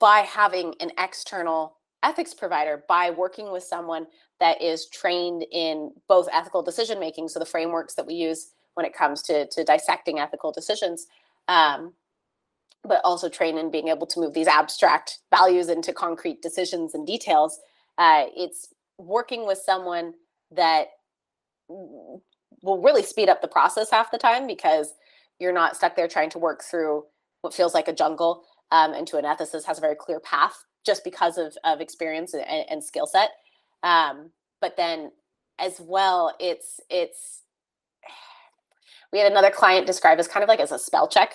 by 0.01 0.21
having 0.21 0.75
an 0.81 0.91
external 0.99 1.77
ethics 2.03 2.35
provider, 2.35 2.85
by 2.89 3.11
working 3.11 3.53
with 3.53 3.63
someone 3.63 4.07
that 4.41 4.61
is 4.61 4.89
trained 4.89 5.45
in 5.53 5.93
both 6.09 6.29
ethical 6.33 6.63
decision 6.63 6.99
making, 6.99 7.29
so 7.29 7.39
the 7.39 7.47
frameworks 7.47 7.95
that 7.95 8.07
we 8.07 8.15
use 8.15 8.51
when 8.75 8.85
it 8.85 8.95
comes 8.95 9.23
to, 9.23 9.47
to 9.47 9.63
dissecting 9.65 10.19
ethical 10.19 10.53
decisions, 10.53 11.07
um, 11.49 11.93
but 12.83 13.01
also 13.05 13.29
train 13.29 13.57
in 13.57 13.71
being 13.71 13.89
able 13.89 14.07
to 14.07 14.21
move 14.21 14.35
these 14.35 14.47
abstract 14.47 15.19
values 15.31 15.69
into 15.69 15.93
concrete 15.93 16.43
decisions 16.43 16.95
and 16.95 17.07
details. 17.07 17.59
Uh, 17.97 18.25
it's 18.37 18.69
working 18.99 19.47
with 19.47 19.59
someone 19.59 20.13
that 20.51 20.89
will 21.69 22.83
really 22.83 23.03
speed 23.03 23.29
up 23.29 23.41
the 23.41 23.49
process 23.49 23.91
half 23.91 24.11
the 24.11 24.19
time 24.19 24.47
because 24.47 24.95
you're 25.39 25.53
not 25.53 25.77
stuck 25.77 25.97
there 25.97 26.09
trying 26.09 26.31
to 26.31 26.39
work 26.39 26.63
through 26.63 27.05
what 27.41 27.55
feels 27.55 27.75
like 27.75 27.89
a 27.89 27.93
jungle 27.93 28.45
um, 28.71 28.95
into 28.95 29.17
an 29.17 29.25
ethicist 29.25 29.65
has 29.65 29.79
a 29.79 29.81
very 29.81 29.95
clear 29.95 30.21
path 30.21 30.65
just 30.85 31.05
because 31.05 31.39
of, 31.39 31.57
of 31.65 31.81
experience 31.81 32.35
and, 32.35 32.45
and 32.71 32.85
skill 32.85 33.07
set. 33.07 33.31
Um, 33.83 34.31
but 34.61 34.77
then 34.77 35.11
as 35.59 35.81
well, 35.81 36.35
it's 36.41 36.81
it's 36.91 37.43
we 39.13 39.19
had 39.19 39.31
another 39.31 39.51
client 39.51 39.87
describe 39.87 40.19
as 40.19 40.29
kind 40.29 40.43
of 40.43 40.49
like 40.49 40.61
as 40.61 40.73
a 40.73 40.79
spell 40.79 41.09
check, 41.09 41.35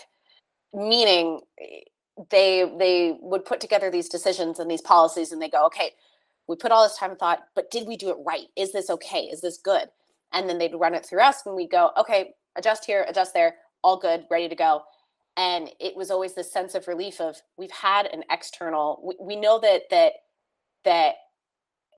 meaning 0.74 1.42
eh, 1.60 1.82
they 2.32 2.72
they 2.78 3.18
would 3.22 3.46
put 3.46 3.62
together 3.62 3.92
these 3.92 4.10
decisions 4.10 4.60
and 4.60 4.70
these 4.70 4.82
policies 4.82 5.32
and 5.32 5.42
they 5.42 5.50
go, 5.50 5.66
okay, 5.68 5.92
we 6.48 6.56
put 6.56 6.72
all 6.72 6.84
this 6.84 6.98
time 6.98 7.12
and 7.12 7.20
thought, 7.20 7.40
but 7.56 7.72
did 7.72 7.88
we 7.88 7.98
do 7.98 8.10
it 8.10 8.18
right? 8.26 8.48
Is 8.58 8.72
this 8.74 8.90
okay? 8.90 9.22
Is 9.24 9.42
this 9.42 9.58
good? 9.58 9.90
And 10.34 10.50
then 10.50 10.58
they'd 10.58 10.76
run 10.76 10.96
it 10.96 11.06
through 11.06 11.22
us 11.22 11.46
and 11.46 11.56
we'd 11.56 11.72
go, 11.72 11.92
okay, 11.98 12.34
adjust 12.58 12.86
here, 12.86 13.06
adjust 13.08 13.34
there, 13.34 13.56
all 13.84 13.98
good, 13.98 14.26
ready 14.30 14.50
to 14.50 14.56
go 14.56 14.84
and 15.38 15.70
it 15.80 15.96
was 15.96 16.12
always 16.12 16.34
this 16.34 16.52
sense 16.52 16.76
of 16.76 16.88
relief 16.88 17.22
of 17.22 17.42
we've 17.58 17.72
had 17.72 18.06
an 18.08 18.24
external 18.30 19.02
we, 19.04 19.36
we 19.36 19.36
know 19.36 19.60
that 19.60 19.84
that 19.90 20.14
that 20.84 21.16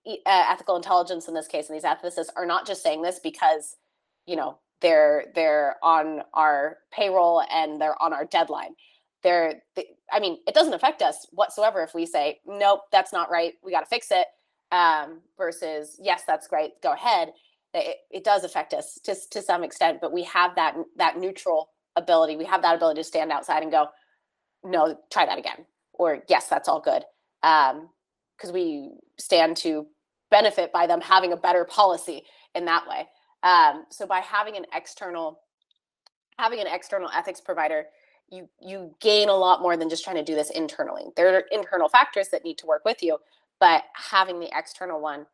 uh, 0.08 0.46
ethical 0.50 0.76
intelligence 0.76 1.28
in 1.28 1.34
this 1.34 1.48
case 1.48 1.70
and 1.70 1.76
these 1.76 1.84
ethicists 1.84 2.30
are 2.36 2.46
not 2.46 2.68
just 2.68 2.84
saying 2.84 3.02
this 3.02 3.20
because 3.20 3.78
you 4.26 4.36
know 4.36 4.58
they're 4.82 5.26
they're 5.36 5.76
on 5.84 6.22
our 6.34 6.78
payroll 6.92 7.44
and 7.54 7.82
they're 7.82 8.02
on 8.02 8.14
our 8.14 8.26
deadline. 8.26 8.76
They're 9.24 9.62
they, 9.76 9.88
i 10.12 10.20
mean 10.20 10.40
it 10.48 10.56
doesn't 10.56 10.74
affect 10.74 11.02
us 11.02 11.28
whatsoever 11.32 11.84
if 11.84 11.94
we 11.94 12.06
say 12.06 12.40
nope 12.46 12.82
that's 12.92 13.14
not 13.14 13.32
right. 13.32 13.54
We 13.64 13.72
got 13.72 13.82
to 13.82 13.86
fix 13.88 14.08
it 14.12 14.28
um, 14.72 15.22
versus 15.38 16.00
yes 16.02 16.24
that's 16.28 16.48
great. 16.48 16.82
Go 16.84 16.94
ahead. 16.94 17.34
It, 17.74 17.98
it 18.12 18.24
does 18.26 18.44
affect 18.44 18.74
us 18.74 19.00
to, 19.06 19.16
to 19.32 19.42
some 19.42 19.64
extent 19.64 20.00
but 20.02 20.14
we 20.14 20.24
have 20.24 20.56
that 20.56 20.76
that 20.98 21.20
neutral 21.20 21.70
ability. 21.96 22.36
We 22.38 22.46
have 22.46 22.62
that 22.64 22.76
ability 22.76 23.02
to 23.02 23.06
stand 23.06 23.32
outside 23.32 23.64
and 23.64 23.72
go 23.72 23.88
no 24.64 24.98
try 25.12 25.26
that 25.26 25.38
again 25.40 25.66
or 25.94 26.24
yes 26.30 26.48
that's 26.48 26.68
all 26.68 26.82
good 26.82 27.04
um 27.44 27.90
because 28.38 28.52
we 28.52 28.92
stand 29.20 29.58
to 29.58 29.88
benefit 30.32 30.72
by 30.72 30.88
them 30.88 31.02
having 31.02 31.34
a 31.34 31.38
better 31.38 31.66
policy 31.66 32.24
in 32.56 32.66
that 32.66 32.88
way 32.88 33.08
um 33.44 33.86
so 33.90 34.06
by 34.06 34.20
having 34.20 34.56
an 34.58 34.66
external 34.74 35.42
having 36.38 36.60
an 36.60 36.68
external 36.68 37.10
ethics 37.16 37.42
provider 37.42 37.86
you 38.30 38.48
you 38.60 38.96
gain 39.00 39.30
a 39.30 39.36
lot 39.36 39.62
more 39.62 39.78
than 39.78 39.90
just 39.90 40.04
trying 40.04 40.16
to 40.16 40.24
do 40.24 40.36
this 40.36 40.50
internally 40.52 41.06
there 41.16 41.34
are 41.36 41.44
internal 41.52 41.90
factors 41.90 42.30
that 42.30 42.44
need 42.44 42.58
to 42.58 42.66
work 42.66 42.84
with 42.86 43.02
you 43.02 43.18
but 43.60 43.84
having 43.94 44.40
the 44.40 44.50
external 44.58 45.02
one 45.02 45.26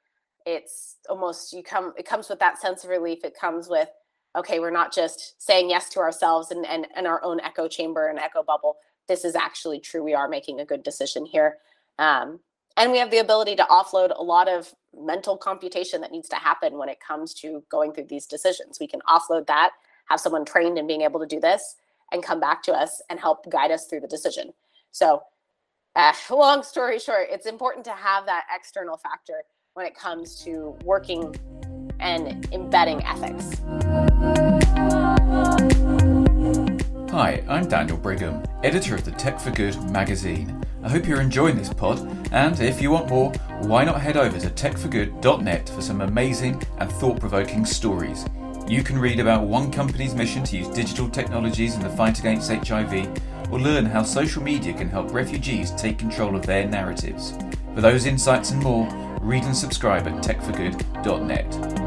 it's 0.45 0.97
almost 1.09 1.53
you 1.53 1.61
come 1.63 1.93
it 1.97 2.05
comes 2.05 2.29
with 2.29 2.39
that 2.39 2.59
sense 2.59 2.83
of 2.83 2.89
relief 2.89 3.23
it 3.23 3.37
comes 3.37 3.67
with 3.67 3.89
okay, 4.37 4.59
we're 4.59 4.71
not 4.71 4.93
just 4.93 5.41
saying 5.41 5.69
yes 5.69 5.89
to 5.89 5.99
ourselves 5.99 6.51
and, 6.51 6.65
and, 6.65 6.87
and 6.95 7.07
our 7.07 7.23
own 7.23 7.39
echo 7.41 7.67
chamber 7.67 8.07
and 8.07 8.19
echo 8.19 8.43
bubble. 8.43 8.77
This 9.07 9.25
is 9.25 9.35
actually 9.35 9.79
true. 9.79 10.03
We 10.03 10.13
are 10.13 10.27
making 10.27 10.59
a 10.59 10.65
good 10.65 10.83
decision 10.83 11.25
here. 11.25 11.57
Um, 11.97 12.39
and 12.77 12.91
we 12.91 12.99
have 12.99 13.11
the 13.11 13.17
ability 13.17 13.55
to 13.55 13.63
offload 13.63 14.17
a 14.17 14.23
lot 14.23 14.47
of 14.47 14.73
mental 14.95 15.35
computation 15.35 15.99
that 16.01 16.11
needs 16.11 16.29
to 16.29 16.35
happen 16.35 16.77
when 16.77 16.89
it 16.89 16.99
comes 16.99 17.33
to 17.33 17.63
going 17.69 17.91
through 17.91 18.05
these 18.05 18.25
decisions. 18.25 18.79
We 18.79 18.87
can 18.87 19.01
offload 19.01 19.47
that, 19.47 19.71
have 20.05 20.19
someone 20.19 20.45
trained 20.45 20.77
in 20.77 20.87
being 20.87 21.01
able 21.01 21.19
to 21.19 21.25
do 21.25 21.39
this, 21.39 21.75
and 22.11 22.23
come 22.23 22.39
back 22.39 22.63
to 22.63 22.73
us 22.73 23.01
and 23.09 23.19
help 23.19 23.49
guide 23.49 23.71
us 23.71 23.87
through 23.87 24.01
the 24.01 24.07
decision. 24.07 24.53
So, 24.91 25.23
uh, 25.95 26.13
long 26.29 26.63
story 26.63 26.99
short, 26.99 27.27
it's 27.31 27.47
important 27.47 27.83
to 27.85 27.91
have 27.91 28.25
that 28.27 28.45
external 28.55 28.97
factor 28.97 29.43
when 29.73 29.85
it 29.85 29.95
comes 29.95 30.43
to 30.43 30.77
working 30.83 31.35
and 31.99 32.47
embedding 32.53 33.03
ethics. 33.03 33.59
Hi, 37.17 37.43
I'm 37.49 37.67
Daniel 37.67 37.97
Brigham, 37.97 38.43
editor 38.63 38.93
of 38.93 39.03
the 39.03 39.09
Tech 39.09 39.39
for 39.39 39.49
Good 39.49 39.75
magazine. 39.89 40.63
I 40.83 40.89
hope 40.89 41.07
you're 41.07 41.19
enjoying 41.19 41.57
this 41.57 41.73
pod, 41.73 41.97
and 42.31 42.59
if 42.59 42.79
you 42.79 42.91
want 42.91 43.09
more, 43.09 43.31
why 43.61 43.83
not 43.85 43.99
head 43.99 44.17
over 44.17 44.37
to 44.37 44.49
techforgood.net 44.51 45.67
for 45.69 45.81
some 45.81 46.01
amazing 46.01 46.61
and 46.77 46.91
thought 46.91 47.19
provoking 47.19 47.65
stories. 47.65 48.23
You 48.67 48.83
can 48.83 48.99
read 48.99 49.19
about 49.19 49.47
one 49.47 49.71
company's 49.71 50.13
mission 50.13 50.43
to 50.43 50.57
use 50.57 50.67
digital 50.67 51.09
technologies 51.09 51.73
in 51.73 51.81
the 51.81 51.89
fight 51.89 52.19
against 52.19 52.51
HIV, 52.51 53.19
or 53.49 53.59
learn 53.59 53.87
how 53.87 54.03
social 54.03 54.43
media 54.43 54.75
can 54.75 54.87
help 54.87 55.11
refugees 55.11 55.71
take 55.71 55.97
control 55.97 56.35
of 56.35 56.45
their 56.45 56.67
narratives. 56.67 57.35
For 57.73 57.81
those 57.81 58.05
insights 58.05 58.51
and 58.51 58.61
more, 58.61 58.87
read 59.21 59.43
and 59.43 59.57
subscribe 59.57 60.07
at 60.07 60.21
techforgood.net. 60.21 61.86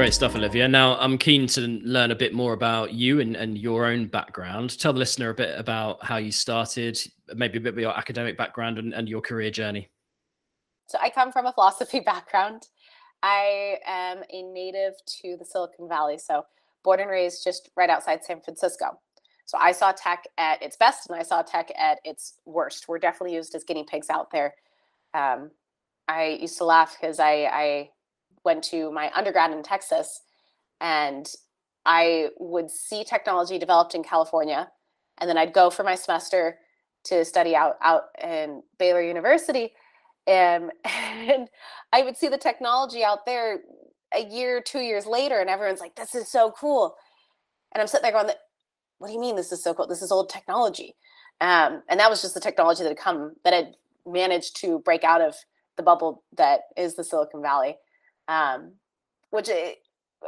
Great 0.00 0.14
stuff, 0.14 0.34
Olivia. 0.34 0.66
Now, 0.66 0.96
I'm 0.96 1.18
keen 1.18 1.46
to 1.48 1.60
learn 1.60 2.10
a 2.10 2.14
bit 2.14 2.32
more 2.32 2.54
about 2.54 2.94
you 2.94 3.20
and, 3.20 3.36
and 3.36 3.58
your 3.58 3.84
own 3.84 4.06
background. 4.06 4.78
Tell 4.78 4.94
the 4.94 4.98
listener 4.98 5.28
a 5.28 5.34
bit 5.34 5.60
about 5.60 6.02
how 6.02 6.16
you 6.16 6.32
started, 6.32 6.98
maybe 7.34 7.58
a 7.58 7.60
bit 7.60 7.74
of 7.74 7.78
your 7.78 7.94
academic 7.94 8.38
background 8.38 8.78
and, 8.78 8.94
and 8.94 9.10
your 9.10 9.20
career 9.20 9.50
journey. 9.50 9.90
So, 10.86 10.96
I 11.02 11.10
come 11.10 11.30
from 11.30 11.44
a 11.44 11.52
philosophy 11.52 12.00
background. 12.06 12.68
I 13.22 13.76
am 13.86 14.22
a 14.32 14.42
native 14.42 14.94
to 15.20 15.36
the 15.38 15.44
Silicon 15.44 15.86
Valley, 15.86 16.16
so 16.16 16.46
born 16.82 17.00
and 17.00 17.10
raised 17.10 17.44
just 17.44 17.68
right 17.76 17.90
outside 17.90 18.24
San 18.24 18.40
Francisco. 18.40 18.98
So, 19.44 19.58
I 19.60 19.72
saw 19.72 19.92
tech 19.92 20.24
at 20.38 20.62
its 20.62 20.78
best 20.78 21.10
and 21.10 21.20
I 21.20 21.22
saw 21.24 21.42
tech 21.42 21.70
at 21.78 21.98
its 22.06 22.38
worst. 22.46 22.88
We're 22.88 23.00
definitely 23.00 23.34
used 23.34 23.54
as 23.54 23.64
guinea 23.64 23.84
pigs 23.84 24.08
out 24.08 24.30
there. 24.30 24.54
Um, 25.12 25.50
I 26.08 26.38
used 26.40 26.56
to 26.56 26.64
laugh 26.64 26.96
because 26.98 27.20
I, 27.20 27.50
I 27.52 27.90
went 28.44 28.64
to 28.64 28.90
my 28.92 29.10
undergrad 29.14 29.52
in 29.52 29.62
Texas 29.62 30.22
and 30.80 31.30
I 31.84 32.28
would 32.38 32.70
see 32.70 33.04
technology 33.04 33.58
developed 33.58 33.94
in 33.94 34.02
California 34.02 34.70
and 35.18 35.28
then 35.28 35.38
I'd 35.38 35.52
go 35.52 35.70
for 35.70 35.82
my 35.82 35.94
semester 35.94 36.58
to 37.04 37.24
study 37.24 37.54
out 37.54 37.76
out 37.82 38.04
in 38.22 38.62
Baylor 38.78 39.02
University 39.02 39.72
and, 40.26 40.70
and 40.84 41.48
I 41.92 42.02
would 42.02 42.16
see 42.16 42.28
the 42.28 42.38
technology 42.38 43.04
out 43.04 43.26
there 43.26 43.60
a 44.14 44.24
year, 44.24 44.60
two 44.60 44.80
years 44.80 45.06
later, 45.06 45.38
and 45.38 45.48
everyone's 45.48 45.80
like, 45.80 45.94
"This 45.94 46.14
is 46.14 46.28
so 46.28 46.50
cool," 46.52 46.96
and 47.72 47.80
I'm 47.80 47.86
sitting 47.86 48.02
there 48.02 48.12
going, 48.12 48.34
"What 48.98 49.08
do 49.08 49.12
you 49.12 49.20
mean 49.20 49.36
this 49.36 49.52
is 49.52 49.62
so 49.62 49.74
cool? 49.74 49.86
This 49.86 50.02
is 50.02 50.12
old 50.12 50.28
technology," 50.30 50.96
um, 51.40 51.82
and 51.88 52.00
that 52.00 52.10
was 52.10 52.22
just 52.22 52.34
the 52.34 52.40
technology 52.40 52.82
that 52.82 52.90
had 52.90 52.98
come 52.98 53.36
that 53.44 53.52
had 53.52 53.76
managed 54.06 54.56
to 54.62 54.80
break 54.80 55.04
out 55.04 55.20
of 55.20 55.36
the 55.76 55.82
bubble 55.82 56.24
that 56.36 56.62
is 56.76 56.96
the 56.96 57.04
Silicon 57.04 57.42
Valley 57.42 57.76
um, 58.30 58.74
which 59.32 59.50
it, 59.50 59.78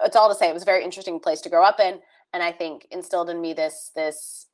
it's 0.05 0.17
all 0.17 0.29
to 0.31 0.37
say 0.37 0.51
it 0.51 0.55
was 0.55 0.65
a 0.65 0.67
very 0.67 0.85
interesting 0.85 1.21
place 1.21 1.43
to 1.43 1.51
grow 1.51 1.65
up 1.65 1.81
in, 1.81 2.01
and 2.35 2.43
I 2.45 2.53
think 2.53 2.89
instilled 2.93 3.31
in 3.31 3.41
me 3.41 3.55
this 3.55 3.93
this 3.97 4.49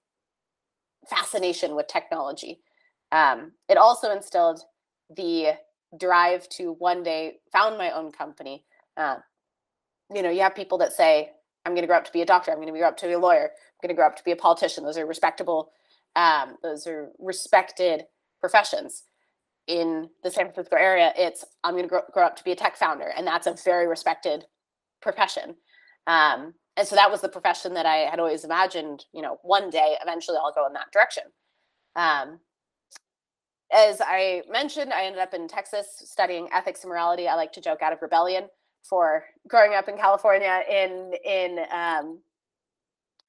fascination 1.11 1.77
with 1.77 1.89
technology. 1.89 2.61
Um, 3.13 3.53
it 3.71 3.79
also 3.79 4.13
instilled 4.13 4.63
the 5.17 5.55
drive 5.99 6.49
to 6.51 6.75
one 6.75 7.03
day 7.05 7.39
found 7.53 7.79
my 7.79 7.93
own 7.93 8.13
company. 8.13 8.65
Uh, 8.97 9.19
you 10.15 10.23
know, 10.23 10.31
you 10.31 10.43
have 10.43 10.57
people 10.57 10.79
that 10.81 10.93
say, 10.95 11.33
"I'm 11.67 11.75
going 11.75 11.83
to 11.83 11.89
grow 11.89 11.99
up 11.99 12.07
to 12.07 12.13
be 12.13 12.23
a 12.23 12.27
doctor. 12.27 12.53
I'm 12.53 12.59
going 12.59 12.73
to 12.73 12.79
grow 12.79 12.89
up 12.89 12.99
to 12.99 13.09
be 13.09 13.15
a 13.15 13.21
lawyer. 13.21 13.51
I'm 13.53 13.81
going 13.89 13.95
to 13.95 13.99
grow 13.99 14.09
up 14.09 14.17
to 14.19 14.25
be 14.25 14.33
a 14.33 14.37
politician." 14.37 14.85
Those 14.85 14.99
are 14.99 15.07
respectable 15.07 15.73
Um, 16.17 16.57
those 16.63 16.87
are 16.89 17.11
respected 17.21 18.05
professions 18.41 19.05
in 19.69 20.09
the 20.25 20.31
San 20.31 20.47
Francisco 20.47 20.77
area. 20.77 21.13
It's 21.17 21.45
I'm 21.63 21.75
going 21.75 21.85
to 21.85 21.89
grow, 21.89 22.01
grow, 22.13 22.27
up 22.27 22.37
to 22.37 22.45
be 22.45 22.53
a 22.53 22.57
tech 22.57 22.77
founder, 22.77 23.13
and 23.17 23.27
that's 23.27 23.47
a 23.47 23.55
very 23.65 23.87
respected 23.87 24.47
profession. 25.01 25.55
Um, 26.07 26.55
and 26.77 26.89
so 26.89 26.97
that 26.97 27.11
was 27.11 27.21
the 27.21 27.29
profession 27.29 27.75
that 27.75 27.87
I 27.87 28.09
had 28.11 28.19
always 28.19 28.45
imagined. 28.45 29.05
You 29.13 29.23
know, 29.23 29.39
one 29.43 29.71
day, 29.71 29.97
eventually, 30.03 30.39
I'll 30.43 30.53
go 30.53 30.67
in 30.67 30.73
that 30.73 30.91
direction. 30.93 31.25
Um, 31.95 32.41
as 33.71 34.01
I 34.01 34.43
mentioned, 34.51 34.93
I 34.93 35.05
ended 35.05 35.21
up 35.21 35.35
in 35.35 35.47
Texas 35.47 35.87
studying 36.05 36.49
ethics 36.53 36.83
and 36.83 36.91
morality. 36.91 37.29
I 37.29 37.35
like 37.35 37.53
to 37.53 37.61
joke 37.61 37.83
out 37.83 37.93
of 37.93 38.01
rebellion 38.01 38.45
for 38.89 39.25
growing 39.47 39.75
up 39.75 39.89
in 39.89 39.97
California 39.97 40.63
in 40.71 41.13
in 41.25 41.59
um, 41.71 42.21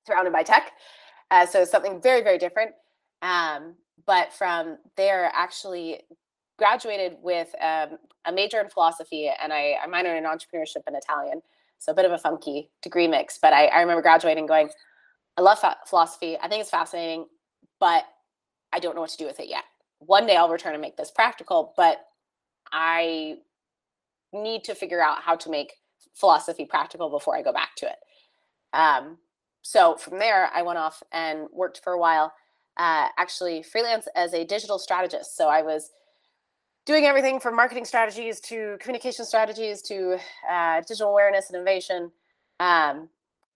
surrounded 0.08 0.32
by 0.32 0.44
tech. 0.44 0.72
Uh, 1.32 1.46
so 1.46 1.66
something 1.66 2.02
very 2.02 2.22
very 2.22 2.38
different. 2.38 2.72
Um, 3.22 3.76
but 4.06 4.32
from 4.32 4.78
there, 4.96 5.30
actually 5.36 6.00
graduated 6.60 7.18
with 7.24 7.48
um, 7.60 7.98
a 8.26 8.32
major 8.32 8.60
in 8.60 8.70
philosophy, 8.70 9.32
and 9.42 9.52
I, 9.52 9.76
I 9.84 9.88
minored 9.88 10.18
in 10.18 10.26
entrepreneurship 10.26 10.84
and 10.86 10.96
Italian. 10.96 11.42
So 11.80 11.92
a 11.92 11.96
bit 11.96 12.06
of 12.06 12.12
a 12.12 12.18
funky 12.18 12.70
degree 12.84 13.08
mix. 13.08 13.40
But 13.42 13.54
I, 13.54 13.68
I 13.68 13.80
remember 13.80 14.02
graduating 14.02 14.46
going, 14.46 14.70
I 15.38 15.42
love 15.42 15.60
fa- 15.60 15.78
philosophy. 15.88 16.38
I 16.42 16.48
think 16.48 16.62
it's 16.62 16.70
fascinating, 16.70 17.26
but 17.80 18.04
I 18.74 18.80
don't 18.80 18.96
know 18.96 19.02
what 19.02 19.10
to 19.12 19.18
do 19.18 19.26
with 19.26 19.40
it 19.40 19.48
yet. 19.50 19.64
One 20.00 20.28
day 20.28 20.36
I'll 20.36 20.50
return 20.50 20.74
and 20.74 20.82
make 20.82 20.98
this 20.98 21.10
practical, 21.10 21.74
but 21.76 22.06
I 22.72 23.38
need 24.34 24.64
to 24.66 24.76
figure 24.76 25.02
out 25.02 25.22
how 25.22 25.36
to 25.38 25.50
make 25.50 25.74
philosophy 26.14 26.66
practical 26.66 27.10
before 27.10 27.36
I 27.36 27.42
go 27.42 27.54
back 27.54 27.76
to 27.78 27.88
it. 27.88 27.98
Um, 28.74 29.18
so 29.62 29.96
from 29.96 30.20
there, 30.20 30.50
I 30.54 30.62
went 30.62 30.80
off 30.80 31.02
and 31.12 31.48
worked 31.52 31.82
for 31.84 31.94
a 31.94 32.00
while, 32.00 32.34
uh, 32.78 33.08
actually 33.18 33.64
freelance 33.64 34.08
as 34.16 34.34
a 34.34 34.46
digital 34.46 34.80
strategist. 34.80 35.36
So 35.36 35.48
I 35.48 35.62
was 35.62 35.92
doing 36.90 37.06
everything 37.06 37.40
from 37.40 37.56
marketing 37.56 37.86
strategies 37.86 38.40
to 38.40 38.76
communication 38.80 39.24
strategies 39.24 39.80
to 39.80 40.18
uh, 40.50 40.82
digital 40.82 41.12
awareness 41.12 41.48
and 41.48 41.56
innovation, 41.56 42.12
um, 42.60 43.08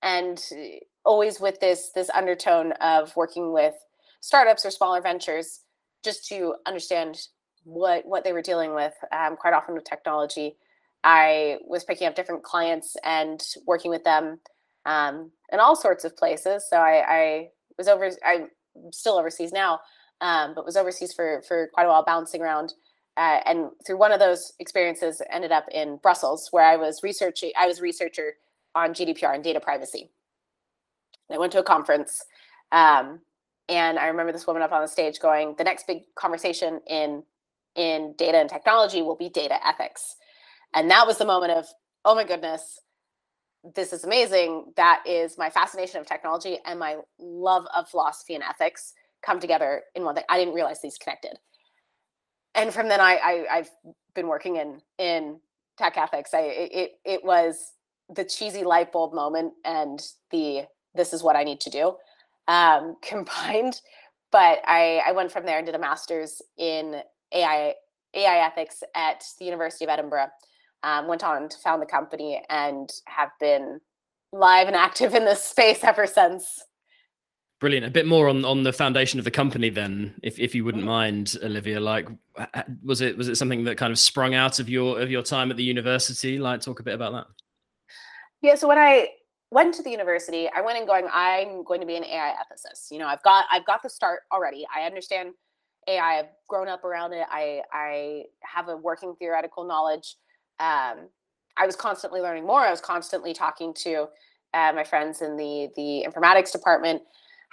and 0.03 0.39
always 1.03 1.39
with 1.39 1.59
this 1.59 1.89
this 1.95 2.11
undertone 2.11 2.73
of 2.73 3.11
working 3.15 3.51
with 3.51 3.73
startups 4.21 4.67
or 4.67 4.69
smaller 4.69 5.01
ventures, 5.01 5.61
just 6.05 6.27
to 6.27 6.53
understand 6.67 7.27
what 7.63 8.05
what 8.05 8.23
they 8.23 8.33
were 8.33 8.43
dealing 8.43 8.75
with. 8.75 8.93
Um, 9.11 9.35
quite 9.35 9.55
often 9.55 9.73
with 9.73 9.83
technology, 9.83 10.55
I 11.03 11.57
was 11.65 11.83
picking 11.83 12.05
up 12.05 12.13
different 12.13 12.43
clients 12.43 12.95
and 13.03 13.41
working 13.65 13.89
with 13.89 14.03
them 14.03 14.41
um, 14.85 15.31
in 15.51 15.59
all 15.59 15.75
sorts 15.75 16.03
of 16.03 16.15
places. 16.15 16.67
So 16.69 16.77
I, 16.77 17.03
I 17.07 17.47
was 17.79 17.87
over. 17.87 18.11
I'm 18.23 18.49
still 18.91 19.17
overseas 19.17 19.51
now, 19.51 19.79
um, 20.21 20.53
but 20.53 20.67
was 20.67 20.77
overseas 20.77 21.13
for 21.13 21.41
for 21.47 21.71
quite 21.73 21.87
a 21.87 21.89
while, 21.89 22.05
bouncing 22.05 22.39
around. 22.39 22.75
Uh, 23.17 23.39
and 23.45 23.69
through 23.85 23.97
one 23.97 24.11
of 24.11 24.19
those 24.19 24.53
experiences, 24.59 25.21
ended 25.31 25.51
up 25.51 25.65
in 25.71 25.97
Brussels, 25.97 26.47
where 26.51 26.65
I 26.65 26.77
was 26.77 27.03
researching. 27.03 27.51
I 27.57 27.67
was 27.67 27.81
researcher 27.81 28.33
on 28.75 28.93
GDPR 28.93 29.35
and 29.35 29.43
data 29.43 29.59
privacy. 29.59 30.09
I 31.31 31.37
went 31.37 31.51
to 31.53 31.59
a 31.59 31.63
conference, 31.63 32.23
um, 32.71 33.21
and 33.69 33.99
I 33.99 34.07
remember 34.07 34.31
this 34.31 34.47
woman 34.47 34.63
up 34.63 34.71
on 34.71 34.81
the 34.81 34.87
stage 34.87 35.19
going, 35.19 35.55
"The 35.55 35.63
next 35.63 35.87
big 35.87 36.03
conversation 36.15 36.81
in 36.87 37.23
in 37.75 38.13
data 38.17 38.37
and 38.37 38.49
technology 38.49 39.01
will 39.01 39.15
be 39.15 39.29
data 39.29 39.65
ethics." 39.65 40.15
And 40.73 40.89
that 40.91 41.07
was 41.07 41.17
the 41.19 41.25
moment 41.25 41.53
of, 41.53 41.67
"Oh 42.05 42.15
my 42.15 42.23
goodness, 42.23 42.79
this 43.63 43.93
is 43.93 44.03
amazing. 44.03 44.73
That 44.75 45.03
is 45.05 45.37
my 45.37 45.49
fascination 45.49 46.01
of 46.01 46.07
technology 46.07 46.59
and 46.65 46.79
my 46.79 46.97
love 47.19 47.65
of 47.75 47.89
philosophy 47.89 48.35
and 48.35 48.43
ethics 48.43 48.93
come 49.21 49.39
together 49.39 49.83
in 49.95 50.03
one 50.03 50.15
thing. 50.15 50.25
I 50.29 50.37
didn't 50.37 50.53
realize 50.53 50.81
these 50.81 50.97
connected. 50.97 51.39
And 52.55 52.73
from 52.73 52.87
then 52.89 53.01
I, 53.01 53.45
I 53.49 53.57
have 53.57 53.69
been 54.15 54.27
working 54.27 54.57
in 54.57 54.81
in 54.97 55.39
tech 55.77 55.97
ethics. 55.97 56.33
I 56.33 56.41
it 56.41 56.91
it 57.05 57.23
was 57.23 57.73
the 58.13 58.23
cheesy 58.25 58.63
light 58.63 58.91
bulb 58.91 59.13
moment 59.13 59.53
and 59.65 60.01
the 60.31 60.63
this 60.95 61.13
is 61.13 61.23
what 61.23 61.35
I 61.35 61.43
need 61.43 61.59
to 61.61 61.69
do 61.69 61.95
um, 62.47 62.97
combined. 63.01 63.81
But 64.31 64.61
I, 64.65 65.01
I 65.05 65.11
went 65.11 65.31
from 65.31 65.45
there 65.45 65.57
and 65.57 65.65
did 65.65 65.75
a 65.75 65.79
master's 65.79 66.41
in 66.57 67.01
AI 67.31 67.73
AI 68.15 68.45
ethics 68.45 68.83
at 68.95 69.23
the 69.39 69.45
University 69.45 69.85
of 69.85 69.89
Edinburgh 69.89 70.29
um, 70.83 71.07
went 71.07 71.23
on 71.23 71.49
to 71.49 71.57
found 71.57 71.81
the 71.81 71.87
company 71.87 72.43
and 72.49 72.91
have 73.05 73.29
been 73.39 73.79
live 74.31 74.67
and 74.67 74.75
active 74.75 75.15
in 75.15 75.25
this 75.25 75.43
space 75.43 75.83
ever 75.83 76.05
since. 76.05 76.63
Brilliant. 77.63 77.85
A 77.85 77.91
bit 77.91 78.05
more 78.05 78.27
on, 78.27 78.43
on 78.43 78.63
the 78.63 78.73
foundation 78.73 79.19
of 79.19 79.23
the 79.23 79.31
company 79.31 79.69
then, 79.69 80.15
if, 80.21 80.37
if 80.37 80.53
you 80.53 80.65
wouldn't 80.65 80.83
mind, 80.83 81.37
Olivia. 81.41 81.79
Like, 81.79 82.09
was 82.83 82.99
it 82.99 83.17
was 83.17 83.29
it 83.29 83.37
something 83.37 83.63
that 83.63 83.77
kind 83.77 83.89
of 83.89 83.97
sprung 83.97 84.35
out 84.35 84.59
of 84.59 84.67
your 84.67 84.99
of 84.99 85.09
your 85.09 85.23
time 85.23 85.49
at 85.49 85.55
the 85.55 85.63
university? 85.63 86.37
Like, 86.37 86.59
talk 86.59 86.81
a 86.81 86.83
bit 86.83 86.93
about 86.93 87.13
that. 87.13 87.25
Yeah. 88.41 88.55
So 88.55 88.67
when 88.67 88.77
I 88.77 89.07
went 89.49 89.73
to 89.75 89.83
the 89.83 89.91
university, 89.91 90.49
I 90.53 90.59
went 90.59 90.77
in 90.77 90.85
going, 90.85 91.07
I'm 91.13 91.63
going 91.63 91.79
to 91.79 91.87
be 91.87 91.95
an 91.95 92.03
AI 92.03 92.33
ethicist. 92.33 92.91
You 92.91 92.97
know, 92.97 93.07
I've 93.07 93.23
got 93.23 93.45
I've 93.49 93.65
got 93.65 93.81
the 93.81 93.89
start 93.89 94.23
already. 94.29 94.65
I 94.75 94.81
understand 94.81 95.29
AI. 95.87 96.19
I've 96.19 96.29
grown 96.49 96.67
up 96.67 96.83
around 96.83 97.13
it. 97.13 97.25
I 97.31 97.61
I 97.71 98.23
have 98.41 98.67
a 98.67 98.75
working 98.75 99.15
theoretical 99.17 99.63
knowledge 99.63 100.17
um, 100.59 101.09
I 101.57 101.65
was 101.65 101.75
constantly 101.75 102.21
learning 102.21 102.45
more. 102.45 102.61
I 102.61 102.71
was 102.71 102.81
constantly 102.81 103.33
talking 103.33 103.73
to 103.75 104.07
uh, 104.53 104.71
my 104.73 104.83
friends 104.83 105.21
in 105.21 105.37
the 105.37 105.69
the 105.75 106.05
informatics 106.07 106.51
department, 106.51 107.01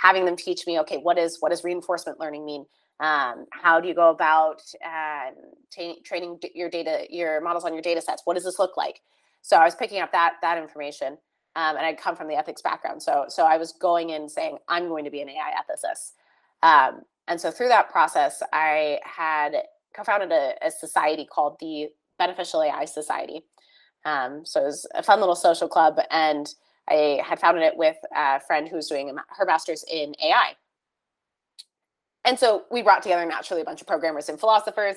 having 0.00 0.24
them 0.24 0.36
teach 0.36 0.66
me, 0.66 0.80
okay, 0.80 0.96
what 0.96 1.18
is 1.18 1.38
what 1.40 1.50
does 1.50 1.64
reinforcement 1.64 2.18
learning 2.18 2.44
mean? 2.44 2.64
Um, 3.00 3.46
how 3.50 3.80
do 3.80 3.88
you 3.88 3.94
go 3.94 4.10
about 4.10 4.62
uh, 4.84 5.30
t- 5.70 6.00
training 6.04 6.38
your 6.54 6.70
data, 6.70 7.06
your 7.10 7.40
models 7.40 7.64
on 7.64 7.72
your 7.72 7.82
data 7.82 8.00
sets? 8.00 8.22
What 8.24 8.34
does 8.34 8.44
this 8.44 8.58
look 8.58 8.76
like? 8.76 9.00
So 9.42 9.56
I 9.56 9.64
was 9.64 9.74
picking 9.74 10.00
up 10.00 10.12
that 10.12 10.34
that 10.42 10.58
information, 10.58 11.18
um, 11.56 11.76
and 11.76 11.84
I 11.86 11.94
come 11.94 12.16
from 12.16 12.28
the 12.28 12.34
ethics 12.34 12.62
background. 12.62 13.02
So 13.02 13.26
so 13.28 13.44
I 13.44 13.56
was 13.58 13.72
going 13.72 14.10
in 14.10 14.28
saying 14.28 14.58
I'm 14.68 14.88
going 14.88 15.04
to 15.04 15.10
be 15.10 15.20
an 15.20 15.28
AI 15.28 15.52
ethicist, 15.60 16.12
um, 16.62 17.02
and 17.28 17.40
so 17.40 17.50
through 17.50 17.68
that 17.68 17.90
process, 17.90 18.42
I 18.52 19.00
had 19.04 19.54
co-founded 19.94 20.32
a, 20.32 20.54
a 20.62 20.70
society 20.70 21.26
called 21.26 21.56
the 21.60 21.88
Beneficial 22.18 22.62
AI 22.62 22.86
Society. 22.86 23.42
Um, 24.04 24.46
so 24.46 24.62
it 24.62 24.64
was 24.64 24.86
a 24.94 25.02
fun 25.02 25.20
little 25.20 25.36
social 25.36 25.68
club, 25.68 25.98
and 26.10 26.48
I 26.88 27.20
had 27.24 27.40
founded 27.40 27.62
it 27.62 27.76
with 27.76 27.96
a 28.14 28.40
friend 28.40 28.68
who's 28.68 28.88
doing 28.88 29.16
her 29.28 29.44
master's 29.44 29.84
in 29.90 30.14
AI. 30.22 30.54
And 32.24 32.38
so 32.38 32.64
we 32.70 32.82
brought 32.82 33.02
together 33.02 33.24
naturally 33.26 33.62
a 33.62 33.64
bunch 33.64 33.80
of 33.80 33.86
programmers 33.86 34.28
and 34.28 34.38
philosophers 34.38 34.96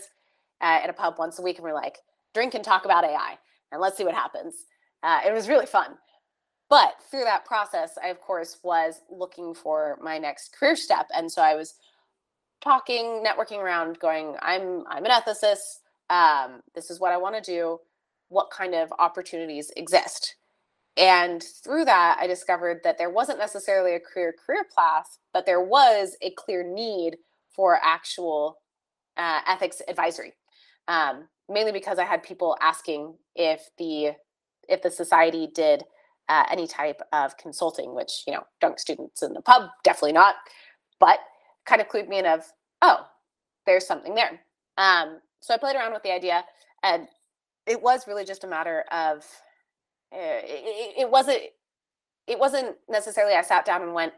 uh, 0.62 0.80
at 0.84 0.89
a 0.89 0.93
pub 0.93 1.15
once 1.17 1.39
a 1.39 1.41
week, 1.41 1.58
and 1.58 1.63
we're 1.63 1.74
like, 1.74 2.00
drink 2.34 2.54
and 2.54 2.63
talk 2.63 2.86
about 2.86 3.04
AI, 3.06 3.38
and 3.72 3.82
let's 3.82 3.98
see 3.98 4.04
what 4.04 4.15
happens. 4.15 4.56
Uh, 5.04 5.22
it 5.26 5.34
was 5.34 5.48
really 5.48 5.65
fun. 5.65 5.96
But 6.69 6.96
through 7.10 7.26
that 7.26 7.46
process, 7.46 7.98
I 8.04 8.08
of 8.08 8.22
course 8.22 8.58
was 8.63 9.02
looking 9.10 9.54
for 9.54 9.98
my 10.02 10.17
next 10.17 10.58
career 10.58 10.76
step, 10.76 11.08
and 11.15 11.32
so 11.32 11.41
I 11.41 11.56
was 11.56 11.76
talking, 12.62 13.24
networking 13.26 13.60
around, 13.60 14.00
going, 14.00 14.36
I'm 14.41 14.86
I'm 14.88 15.06
an 15.06 15.12
ethicist 15.12 15.80
um, 16.10 16.62
this 16.76 16.91
is 16.91 17.00
what 17.00 17.12
I 17.12 17.17
want 17.17 17.36
to 17.36 17.41
do. 17.41 17.80
What 18.30 18.52
kind 18.52 18.76
of 18.76 18.93
opportunities 19.00 19.72
exist? 19.76 20.36
And 20.95 21.43
through 21.63 21.86
that, 21.86 22.17
I 22.19 22.27
discovered 22.27 22.82
that 22.84 22.97
there 22.97 23.10
wasn't 23.10 23.39
necessarily 23.39 23.95
a 23.95 23.99
career 23.99 24.34
career 24.45 24.65
path, 24.75 25.17
but 25.34 25.45
there 25.45 25.62
was 25.62 26.15
a 26.21 26.32
clear 26.32 26.63
need 26.63 27.17
for 27.49 27.79
actual 27.84 28.60
uh, 29.17 29.41
ethics 29.47 29.82
advisory. 29.88 30.34
Um, 30.88 31.27
mainly 31.49 31.71
because 31.71 31.99
I 31.99 32.03
had 32.06 32.23
people 32.23 32.58
asking 32.62 33.15
if 33.36 33.69
the 33.77 34.12
if 34.69 34.82
the 34.82 34.91
society 34.91 35.47
did 35.53 35.84
uh, 36.29 36.43
any 36.51 36.67
type 36.67 37.01
of 37.12 37.38
consulting, 37.38 37.95
which 37.95 38.23
you 38.25 38.34
know, 38.34 38.43
dunk 38.62 38.79
students 38.79 39.21
in 39.23 39.34
the 39.34 39.41
pub 39.41 39.69
definitely 39.84 40.13
not, 40.13 40.36
but 40.99 41.19
kind 41.65 41.82
of 41.82 41.89
clued 41.89 42.08
me 42.08 42.19
in 42.19 42.25
of 42.25 42.45
oh, 42.82 43.06
there's 43.65 43.88
something 43.88 44.15
there. 44.15 44.41
Um, 44.77 45.19
so 45.39 45.53
I 45.53 45.58
played 45.58 45.75
around 45.75 45.93
with 45.93 46.03
the 46.03 46.13
idea, 46.13 46.43
and 46.84 47.08
it 47.65 47.82
was 47.82 48.08
really 48.08 48.25
just 48.25 48.43
a 48.43 48.47
matter 48.47 48.84
of 48.91 49.25
it, 50.13 50.93
it 50.99 51.12
wasn't 51.12 51.41
it 52.28 52.39
wasn't 52.39 52.76
necessarily 52.88 53.34
I 53.36 53.41
sat 53.41 53.65
down 53.65 53.82
and 53.82 53.93
went, 53.93 54.13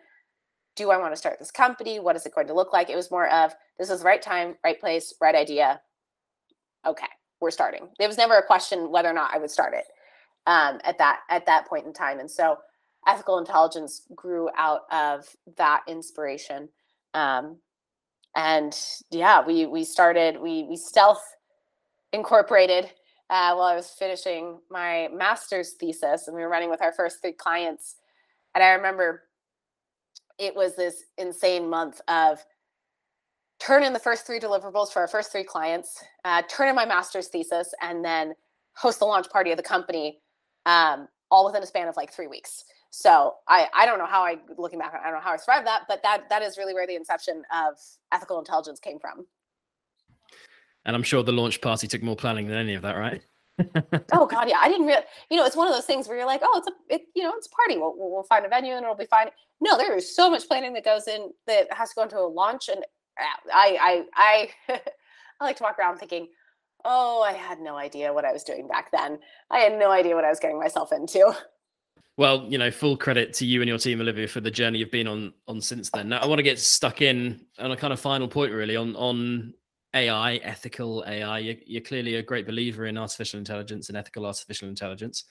do 0.76 0.92
I 0.92 0.98
want 0.98 1.14
to 1.14 1.18
start 1.18 1.40
this 1.40 1.52
company? 1.52 2.00
What 2.00 2.16
is 2.16 2.26
it 2.26 2.36
going 2.36 2.48
to 2.48 2.54
look 2.54 2.74
like? 2.74 2.90
It 2.90 2.96
was 2.96 3.10
more 3.10 3.28
of 3.30 3.54
this 3.80 3.90
is 3.90 4.00
the 4.00 4.06
right 4.06 4.22
time, 4.22 4.56
right 4.64 4.80
place, 4.80 5.14
right 5.22 5.36
idea. 5.36 5.82
Okay, 6.86 7.08
we're 7.40 7.52
starting. 7.52 7.90
There 7.98 8.08
was 8.08 8.18
never 8.18 8.38
a 8.38 8.46
question 8.46 8.92
whether 8.92 9.10
or 9.10 9.14
not 9.14 9.34
I 9.34 9.40
would 9.40 9.50
start 9.50 9.74
it 9.74 9.86
um, 10.46 10.80
at 10.84 10.98
that 10.98 11.22
at 11.30 11.46
that 11.46 11.68
point 11.68 11.86
in 11.86 11.94
time. 11.94 12.20
And 12.20 12.30
so 12.30 12.58
ethical 13.08 13.38
intelligence 13.38 14.02
grew 14.16 14.50
out 14.58 14.82
of 14.92 15.26
that 15.58 15.82
inspiration. 15.88 16.70
Um, 17.14 17.58
and 18.36 18.78
yeah, 19.12 19.46
we 19.46 19.66
we 19.66 19.84
started 19.84 20.40
we 20.40 20.64
we 20.64 20.76
stealth 20.76 21.24
incorporated 22.12 22.92
uh, 23.30 23.54
while 23.56 23.68
I 23.68 23.76
was 23.76 23.90
finishing 23.90 24.60
my 24.70 25.10
master's 25.14 25.74
thesis, 25.74 26.28
and 26.28 26.36
we 26.36 26.42
were 26.42 26.50
running 26.50 26.70
with 26.70 26.82
our 26.82 26.94
first 26.94 27.22
three 27.22 27.34
clients. 27.34 27.96
And 28.54 28.64
I 28.64 28.72
remember 28.72 29.24
it 30.38 30.56
was 30.56 30.76
this 30.76 31.04
insane 31.18 31.70
month 31.70 32.02
of 32.08 32.40
turn 33.60 33.84
in 33.84 33.94
the 33.94 34.00
first 34.00 34.26
three 34.26 34.40
deliverables 34.40 34.92
for 34.92 35.00
our 35.00 35.08
first 35.08 35.32
three 35.32 35.44
clients, 35.44 36.04
uh, 36.24 36.42
turn 36.50 36.68
in 36.70 36.76
my 36.76 36.86
master's 36.86 37.28
thesis, 37.28 37.74
and 37.82 38.04
then 38.04 38.34
host 38.76 39.00
the 39.00 39.06
launch 39.06 39.30
party 39.30 39.52
of 39.52 39.58
the 39.58 39.64
company 39.64 40.20
um, 40.66 41.08
all 41.32 41.46
within 41.46 41.64
a 41.64 41.66
span 41.66 41.88
of 41.88 41.96
like 41.96 42.14
three 42.14 42.28
weeks. 42.28 42.66
So 42.92 43.36
I, 43.48 43.68
I 43.74 43.86
don't 43.86 43.98
know 43.98 44.06
how 44.06 44.24
I 44.24 44.38
looking 44.58 44.80
back, 44.80 44.94
I 44.94 45.10
don't 45.10 45.20
know 45.20 45.24
how 45.24 45.34
I 45.34 45.38
survived 45.38 45.68
that, 45.68 45.84
but 45.88 46.02
that 46.04 46.30
that 46.30 46.42
is 46.42 46.58
really 46.58 46.74
where 46.74 46.88
the 46.88 46.96
inception 46.96 47.44
of 47.54 47.76
ethical 48.14 48.40
intelligence 48.40 48.80
came 48.80 49.00
from. 49.00 49.26
And 50.86 50.96
I'm 50.96 51.04
sure 51.04 51.24
the 51.24 51.32
launch 51.32 51.62
party 51.62 51.88
took 51.88 52.04
more 52.04 52.16
planning 52.16 52.48
than 52.48 52.58
any 52.58 52.76
of 52.76 52.84
that, 52.84 52.96
right? 52.96 53.22
oh 54.14 54.26
God, 54.26 54.50
yeah. 54.50 54.60
I 54.60 54.68
didn't 54.68 54.86
really, 54.86 55.02
you 55.30 55.38
know, 55.38 55.46
it's 55.46 55.56
one 55.56 55.68
of 55.68 55.74
those 55.74 55.86
things 55.86 56.08
where 56.08 56.18
you're 56.18 56.26
like, 56.26 56.42
oh, 56.44 56.58
it's 56.58 56.68
a, 56.68 56.94
it, 56.94 57.08
you 57.16 57.24
know, 57.24 57.34
it's 57.36 57.48
a 57.48 57.50
party. 57.50 57.78
We'll, 57.78 57.94
we'll 57.96 58.24
find 58.24 58.46
a 58.46 58.50
venue 58.50 58.74
and 58.74 58.84
it'll 58.84 58.96
be 58.96 59.06
fine. 59.06 59.30
No, 59.62 59.78
there 59.78 59.96
is 59.96 60.16
so 60.16 60.30
much 60.30 60.48
planning 60.48 60.74
that 60.74 60.86
goes 60.86 61.08
in 61.08 61.32
that 61.48 61.72
has 61.74 61.90
to 61.90 61.96
go 61.96 62.04
into 62.04 62.20
a 62.20 62.28
launch. 62.28 62.70
And 62.70 62.80
uh, 63.20 63.52
I, 63.54 64.06
I, 64.16 64.50
I, 64.68 64.82
I 65.40 65.46
like 65.46 65.58
to 65.58 65.64
walk 65.64 65.80
around 65.80 65.98
thinking, 65.98 66.28
oh, 66.84 67.22
I 67.22 67.34
had 67.34 67.60
no 67.60 67.76
idea 67.78 68.14
what 68.14 68.26
I 68.26 68.32
was 68.32 68.44
doing 68.44 68.68
back 68.68 68.92
then. 68.92 69.20
I 69.50 69.60
had 69.60 69.78
no 69.78 69.92
idea 69.92 70.16
what 70.16 70.26
I 70.26 70.30
was 70.30 70.40
getting 70.40 70.60
myself 70.60 70.92
into. 70.92 71.36
Well, 72.18 72.46
you 72.48 72.58
know, 72.58 72.72
full 72.72 72.96
credit 72.96 73.34
to 73.36 73.46
you 73.46 73.62
and 73.62 73.68
your 73.68 73.78
team, 73.78 74.00
Olivia, 74.00 74.28
for 74.28 74.40
the 74.40 74.52
journey 74.52 74.80
you've 74.80 74.92
been 74.92 75.08
on 75.08 75.34
on 75.48 75.60
since 75.60 75.90
then. 75.90 76.10
Now, 76.10 76.20
I 76.20 76.28
want 76.28 76.40
to 76.40 76.44
get 76.44 76.60
stuck 76.60 77.02
in 77.02 77.42
on 77.60 77.72
a 77.72 77.78
kind 77.78 77.92
of 77.92 78.00
final 78.00 78.28
point, 78.30 78.54
really, 78.54 78.78
on 78.78 78.96
on 78.96 79.54
AI, 79.96 80.36
ethical 80.38 81.04
AI. 81.08 81.40
You're, 81.40 81.56
you're, 81.66 81.82
clearly 81.82 82.16
a 82.16 82.22
great 82.22 82.46
believer 82.46 82.86
in 82.86 82.98
artificial 82.98 83.40
intelligence 83.40 83.90
and 83.90 83.98
ethical 83.98 84.26
artificial 84.26 84.68
intelligence. 84.68 85.24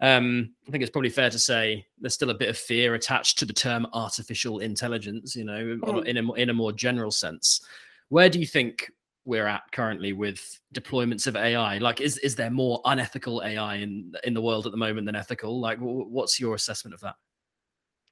Um, 0.00 0.54
I 0.66 0.70
think 0.70 0.82
it's 0.82 0.90
probably 0.90 1.10
fair 1.10 1.30
to 1.30 1.38
say 1.38 1.86
there's 2.00 2.14
still 2.14 2.30
a 2.30 2.34
bit 2.34 2.48
of 2.48 2.58
fear 2.58 2.94
attached 2.94 3.38
to 3.38 3.44
the 3.44 3.52
term 3.52 3.86
artificial 3.92 4.58
intelligence, 4.58 5.36
you 5.36 5.44
know, 5.44 5.78
mm. 5.82 6.04
in, 6.06 6.16
a, 6.16 6.32
in 6.32 6.50
a 6.50 6.54
more 6.54 6.72
general 6.72 7.10
sense. 7.10 7.60
Where 8.08 8.28
do 8.28 8.40
you 8.40 8.46
think 8.46 8.90
we're 9.24 9.46
at 9.46 9.62
currently 9.72 10.12
with 10.12 10.60
deployments 10.74 11.26
of 11.26 11.36
AI? 11.36 11.78
Like, 11.78 12.00
is 12.00 12.18
is 12.18 12.34
there 12.34 12.50
more 12.50 12.80
unethical 12.84 13.42
AI 13.44 13.76
in 13.76 14.12
in 14.24 14.34
the 14.34 14.40
world 14.40 14.66
at 14.66 14.72
the 14.72 14.78
moment 14.78 15.06
than 15.06 15.14
ethical? 15.14 15.60
Like, 15.60 15.78
what's 15.78 16.40
your 16.40 16.54
assessment 16.54 16.94
of 16.94 17.00
that? 17.00 17.14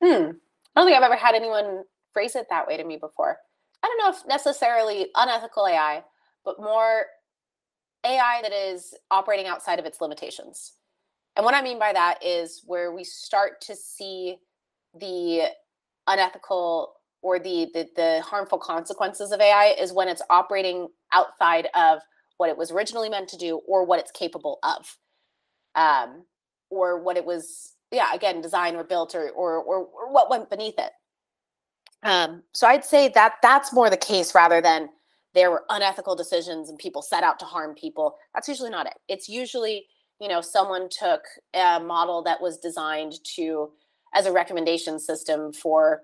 Hmm. 0.03 0.31
I 0.77 0.81
don't 0.81 0.87
think 0.87 0.97
I've 0.97 1.03
ever 1.03 1.17
had 1.17 1.35
anyone 1.35 1.83
phrase 2.13 2.37
it 2.37 2.47
that 2.51 2.69
way 2.69 2.77
to 2.77 2.85
me 2.85 2.97
before. 2.97 3.39
I 3.83 3.89
don't 3.89 3.99
know 3.99 4.19
if 4.19 4.27
necessarily 4.29 5.09
unethical 5.17 5.67
AI, 5.67 6.05
but 6.45 6.61
more 6.61 7.07
AI 8.05 8.41
that 8.43 8.53
is 8.53 8.95
operating 9.11 9.47
outside 9.47 9.79
of 9.79 9.85
its 9.87 10.01
limitations. 10.01 10.75
And 11.37 11.45
what 11.45 11.55
I 11.55 11.63
mean 11.63 11.79
by 11.79 11.93
that 11.93 12.25
is 12.25 12.63
where 12.67 12.93
we 12.93 13.05
start 13.05 13.61
to 13.63 13.77
see 13.77 14.39
the 14.99 15.49
unethical 16.07 16.95
or 17.23 17.39
the, 17.39 17.69
the, 17.75 17.89
the 17.97 18.23
harmful 18.25 18.59
consequences 18.59 19.33
of 19.33 19.41
AI 19.41 19.77
is 19.79 19.93
when 19.93 20.09
it's 20.09 20.23
operating 20.31 20.89
outside 21.13 21.69
of 21.75 22.01
what 22.39 22.51
it 22.51 22.57
was 22.59 22.71
originally 22.71 23.09
meant 23.09 23.29
to 23.29 23.37
do 23.37 23.61
or 23.69 23.85
what 23.85 24.01
it's 24.01 24.11
capable 24.13 24.59
of. 24.63 24.97
Um, 25.75 26.25
or 26.71 27.03
what 27.03 27.17
it 27.17 27.25
was, 27.25 27.75
yeah, 27.93 28.15
again, 28.15 28.41
designed 28.41 28.77
or 28.77 28.85
built 28.85 29.15
or, 29.15 29.31
or, 29.31 29.57
or, 29.59 29.79
or 29.87 30.13
what 30.13 30.31
went 30.31 30.51
beneath 30.51 30.79
it. 30.79 30.91
Um, 32.03 32.43
so 32.53 32.67
I'd 32.67 32.85
say 32.85 33.09
that 33.09 33.35
that's 33.43 33.73
more 33.73 33.91
the 33.91 33.97
case 33.97 34.35
rather 34.35 34.61
than 34.61 34.89
there 35.35 35.51
were 35.51 35.65
unethical 35.69 36.17
decisions 36.17 36.69
and 36.69 36.79
people 36.79 37.03
set 37.03 37.23
out 37.23 37.39
to 37.41 37.45
harm 37.45 37.75
people. 37.75 38.17
That's 38.35 38.49
usually 38.49 38.71
not 38.71 38.87
it. 38.87 38.95
It's 39.09 39.29
usually, 39.29 39.87
you 40.21 40.29
know, 40.29 40.41
someone 40.41 40.89
took 40.89 41.23
a 41.55 41.81
model 41.81 42.23
that 42.23 42.41
was 42.41 42.59
designed 42.59 43.15
to 43.37 43.71
as 44.15 44.27
a 44.27 44.33
recommendation 44.33 44.99
system 44.99 45.53
for 45.53 46.03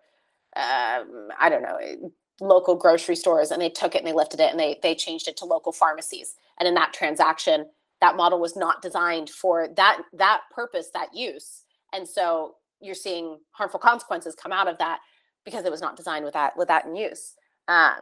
um, 0.56 1.28
I 1.38 1.48
don't 1.48 1.62
know, 1.62 2.12
local 2.40 2.76
grocery 2.76 3.16
stores 3.16 3.50
and 3.50 3.60
they 3.60 3.70
took 3.70 3.94
it 3.94 3.98
and 3.98 4.06
they 4.06 4.12
lifted 4.12 4.40
it 4.40 4.50
and 4.50 4.58
they 4.58 4.78
they 4.82 4.94
changed 4.94 5.28
it 5.28 5.36
to 5.38 5.44
local 5.44 5.72
pharmacies. 5.72 6.34
And 6.58 6.68
in 6.68 6.74
that 6.74 6.92
transaction, 6.92 7.66
that 8.00 8.16
model 8.16 8.40
was 8.40 8.56
not 8.56 8.82
designed 8.82 9.30
for 9.30 9.68
that 9.76 10.02
that 10.12 10.42
purpose, 10.54 10.90
that 10.94 11.14
use. 11.14 11.64
And 11.92 12.08
so 12.08 12.56
you're 12.80 12.94
seeing 12.94 13.38
harmful 13.52 13.80
consequences 13.80 14.34
come 14.34 14.52
out 14.52 14.68
of 14.68 14.78
that 14.78 15.00
because 15.44 15.64
it 15.64 15.70
was 15.70 15.80
not 15.80 15.96
designed 15.96 16.24
with 16.24 16.34
that 16.34 16.56
with 16.56 16.68
that 16.68 16.86
in 16.86 16.96
use. 16.96 17.34
Um, 17.68 17.96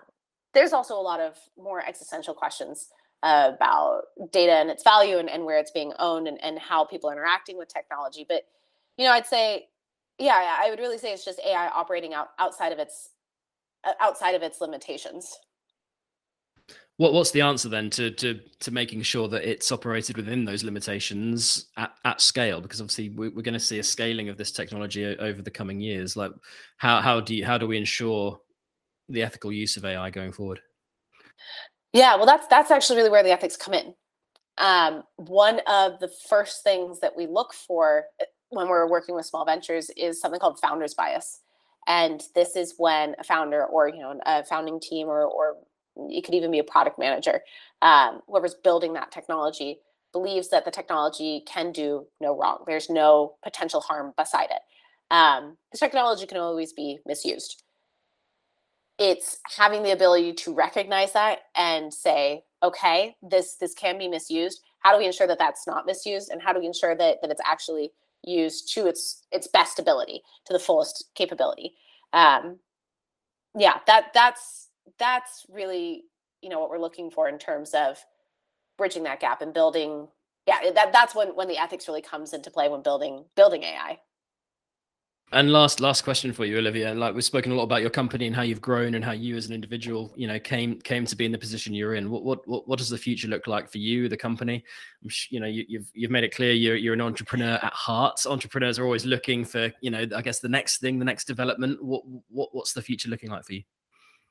there's 0.55 0.73
also 0.73 0.95
a 0.95 1.01
lot 1.03 1.21
of 1.21 1.37
more 1.57 1.85
existential 1.85 2.35
questions 2.35 2.89
about 3.23 4.03
data 4.33 4.53
and 4.53 4.69
its 4.69 4.83
value 4.83 5.19
and, 5.19 5.31
and 5.31 5.45
where 5.45 5.59
it's 5.59 5.71
being 5.71 5.93
owned 5.99 6.27
and, 6.27 6.43
and 6.43 6.59
how 6.59 6.85
people 6.85 7.09
are 7.09 7.13
interacting 7.13 7.57
with 7.57 7.73
technology. 7.73 8.27
But 8.29 8.43
you 8.99 9.05
know, 9.07 9.13
I'd 9.13 9.27
say, 9.27 9.69
yeah, 10.19 10.57
I 10.61 10.71
would 10.71 10.79
really 10.79 10.99
say 10.99 11.13
it's 11.13 11.25
just 11.25 11.41
AI 11.47 11.69
operating 11.69 12.15
out 12.15 12.29
outside 12.39 12.73
of 12.73 12.79
its 12.79 13.11
uh, 13.85 13.93
outside 14.01 14.35
of 14.35 14.43
its 14.43 14.61
limitations. 14.61 15.37
What 16.99 17.15
what's 17.15 17.31
the 17.31 17.41
answer 17.41 17.69
then 17.69 17.91
to 17.91 18.11
to 18.11 18.41
to 18.61 18.71
making 18.71 19.03
sure 19.03 19.27
that 19.29 19.49
it's 19.49 19.73
operated 19.73 20.17
within 20.17 20.45
those 20.45 20.63
limitations 20.63 21.67
at, 21.77 21.93
at 22.05 22.21
scale? 22.21 22.61
Because 22.61 22.81
obviously 22.81 23.09
we, 23.11 23.29
we're 23.31 23.43
going 23.43 23.55
to 23.55 23.61
see 23.61 23.79
a 23.79 23.83
scaling 23.83 24.29
of 24.29 24.37
this 24.37 24.53
technology 24.53 25.05
over 25.05 25.43
the 25.43 25.51
coming 25.51 25.81
years. 25.81 26.17
Like 26.17 26.33
how 26.77 27.01
how 27.01 27.21
do 27.21 27.35
you, 27.35 27.45
how 27.45 27.59
do 27.59 27.67
we 27.67 27.79
ensure 27.79 28.39
the 29.09 29.23
ethical 29.23 29.53
use 29.53 29.77
of 29.77 29.85
AI 29.85 30.11
going 30.11 30.33
forward? 30.33 30.61
Yeah, 31.93 32.17
well, 32.17 32.27
that's 32.27 32.47
that's 32.47 32.71
actually 32.71 32.97
really 32.97 33.11
where 33.11 33.23
the 33.23 33.33
ethics 33.33 33.57
come 33.57 33.75
in. 33.75 33.95
Um, 34.59 35.03
one 35.17 35.61
of 35.67 35.99
the 36.01 36.11
first 36.29 36.63
things 36.63 37.01
that 37.01 37.17
we 37.17 37.27
look 37.27 37.53
for 37.55 38.05
uh, 38.21 38.25
when 38.51 38.69
we're 38.69 38.89
working 38.89 39.15
with 39.15 39.27
small 39.27 39.45
ventures 39.45 39.91
is 39.97 40.21
something 40.21 40.41
called 40.41 40.59
founder's 40.61 40.95
bias, 40.95 41.41
and 41.87 42.23
this 42.35 42.57
is 42.57 42.75
when 42.79 43.15
a 43.19 43.25
founder 43.25 43.65
or 43.65 43.89
you 43.89 44.01
know 44.01 44.19
a 44.25 44.45
founding 44.45 44.81
team 44.81 45.09
or 45.09 45.25
or 45.25 45.57
it 45.97 46.25
could 46.25 46.35
even 46.35 46.51
be 46.51 46.59
a 46.59 46.65
product 46.65 46.99
manager, 46.99 47.41
um, 47.83 48.21
whoever's 48.27 48.55
building 48.55 48.93
that 48.95 49.13
technology 49.13 49.79
believes 50.13 50.51
that 50.51 50.65
the 50.65 50.71
technology 50.71 51.43
can 51.47 51.73
do 51.73 52.07
no 52.21 52.37
wrong. 52.37 52.65
There's 52.67 52.91
no 52.91 53.35
potential 53.43 53.81
harm 53.81 54.13
beside 54.17 54.51
it. 54.51 54.61
Um, 55.11 55.57
this 55.71 55.81
technology 55.81 56.27
can 56.27 56.39
always 56.39 56.73
be 56.73 56.99
misused. 57.07 57.63
It's 58.99 59.39
having 59.57 59.83
the 59.83 59.93
ability 59.93 60.35
to 60.35 60.55
recognize 60.55 61.13
that 61.13 61.41
and 61.57 61.93
say, 61.93 62.45
okay, 62.63 63.17
this 63.23 63.57
this 63.57 63.75
can 63.75 63.99
be 63.99 64.09
misused. 64.09 64.61
How 64.81 64.93
do 64.93 64.99
we 64.99 65.07
ensure 65.07 65.27
that 65.27 65.39
that's 65.39 65.67
not 65.67 65.87
misused, 65.87 66.31
and 66.31 66.43
how 66.43 66.53
do 66.53 66.61
we 66.61 66.67
ensure 66.67 66.95
that 66.95 67.19
that 67.21 67.31
it's 67.31 67.41
actually 67.45 67.91
used 68.23 68.73
to 68.75 68.87
its 68.87 69.23
its 69.33 69.49
best 69.49 69.79
ability, 69.79 70.23
to 70.47 70.53
the 70.53 70.59
fullest 70.59 71.11
capability? 71.15 71.75
Um, 72.13 72.59
yeah, 73.59 73.79
that 73.87 74.13
that's 74.15 74.62
that's 74.99 75.47
really 75.49 76.05
you 76.41 76.49
know 76.49 76.61
what 76.61 76.71
we're 76.71 76.79
looking 76.79 77.11
for 77.11 77.29
in 77.29 77.39
terms 77.39 77.73
of 77.75 77.99
bridging 78.79 79.05
that 79.05 79.21
gap 79.21 79.43
and 79.43 79.55
building 79.55 80.09
yeah 80.47 80.71
that 80.75 80.93
that's 80.93 81.15
when 81.15 81.29
when 81.29 81.49
the 81.49 81.59
ethics 81.59 81.89
really 81.89 82.03
comes 82.03 82.33
into 82.33 82.51
play 82.51 82.69
when 82.69 82.83
building 82.83 83.25
building 83.37 83.63
ai 83.63 83.99
and 85.33 85.51
last 85.51 85.81
last 85.81 86.03
question 86.03 86.31
for 86.33 86.45
you 86.45 86.59
olivia. 86.59 86.93
Like 86.93 87.15
we've 87.15 87.25
spoken 87.25 87.53
a 87.53 87.55
lot 87.55 87.63
about 87.63 87.81
your 87.81 87.91
company 87.91 88.27
and 88.27 88.37
how 88.37 88.43
you've 88.43 88.61
grown 88.61 88.95
and 88.95 89.05
how 89.05 89.13
you 89.13 89.37
as 89.37 89.47
an 89.47 89.55
individual 89.55 90.13
you 90.15 90.27
know 90.27 90.39
came 90.39 90.79
came 90.81 91.07
to 91.07 91.17
be 91.17 91.25
in 91.25 91.33
the 91.33 91.39
position 91.39 91.73
you're 91.73 91.95
in. 91.95 92.11
What 92.11 92.23
what 92.23 92.47
what, 92.47 92.69
what 92.69 92.79
does 92.79 92.91
the 92.91 92.99
future 92.99 93.29
look 93.29 93.47
like 93.47 93.71
for 93.71 93.79
you 93.79 94.11
the 94.11 94.17
company? 94.17 94.63
You 95.31 95.41
know 95.41 95.47
you, 95.47 95.65
you've 95.69 95.91
you've 95.95 96.11
made 96.11 96.25
it 96.25 96.35
clear 96.35 96.53
you're 96.53 96.77
you're 96.77 96.93
an 96.93 97.01
entrepreneur 97.01 97.59
at 97.63 97.73
heart. 97.73 98.21
Entrepreneurs 98.27 98.79
are 98.79 98.85
always 98.85 99.07
looking 99.07 99.45
for 99.45 99.73
you 99.81 99.91
know 99.91 100.07
i 100.15 100.21
guess 100.21 100.41
the 100.41 100.49
next 100.49 100.81
thing 100.81 100.99
the 100.99 101.05
next 101.05 101.25
development. 101.25 101.83
What 101.83 102.03
what 102.29 102.51
what's 102.53 102.75
the 102.75 102.83
future 102.83 103.09
looking 103.09 103.31
like 103.31 103.45
for 103.45 103.55
you 103.55 103.63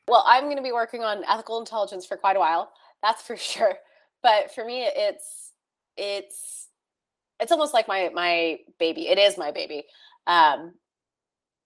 well, 0.08 0.24
I'm 0.28 0.46
going 0.46 0.58
to 0.58 0.64
be 0.64 0.72
working 0.72 1.04
on 1.04 1.24
ethical 1.28 1.60
intelligence 1.60 2.06
for 2.06 2.18
quite 2.18 2.36
a 2.36 2.40
while. 2.40 2.72
That's 3.02 3.22
for 3.22 3.38
sure. 3.38 3.76
But 4.24 4.54
for 4.54 4.66
me, 4.66 4.84
it's 4.84 5.52
it's 5.98 6.68
it's 7.40 7.52
almost 7.52 7.74
like 7.74 7.88
my 7.88 8.10
my 8.14 8.60
baby. 8.80 9.08
It 9.08 9.18
is 9.18 9.38
my 9.38 9.52
baby. 9.52 9.86
Um, 10.28 10.74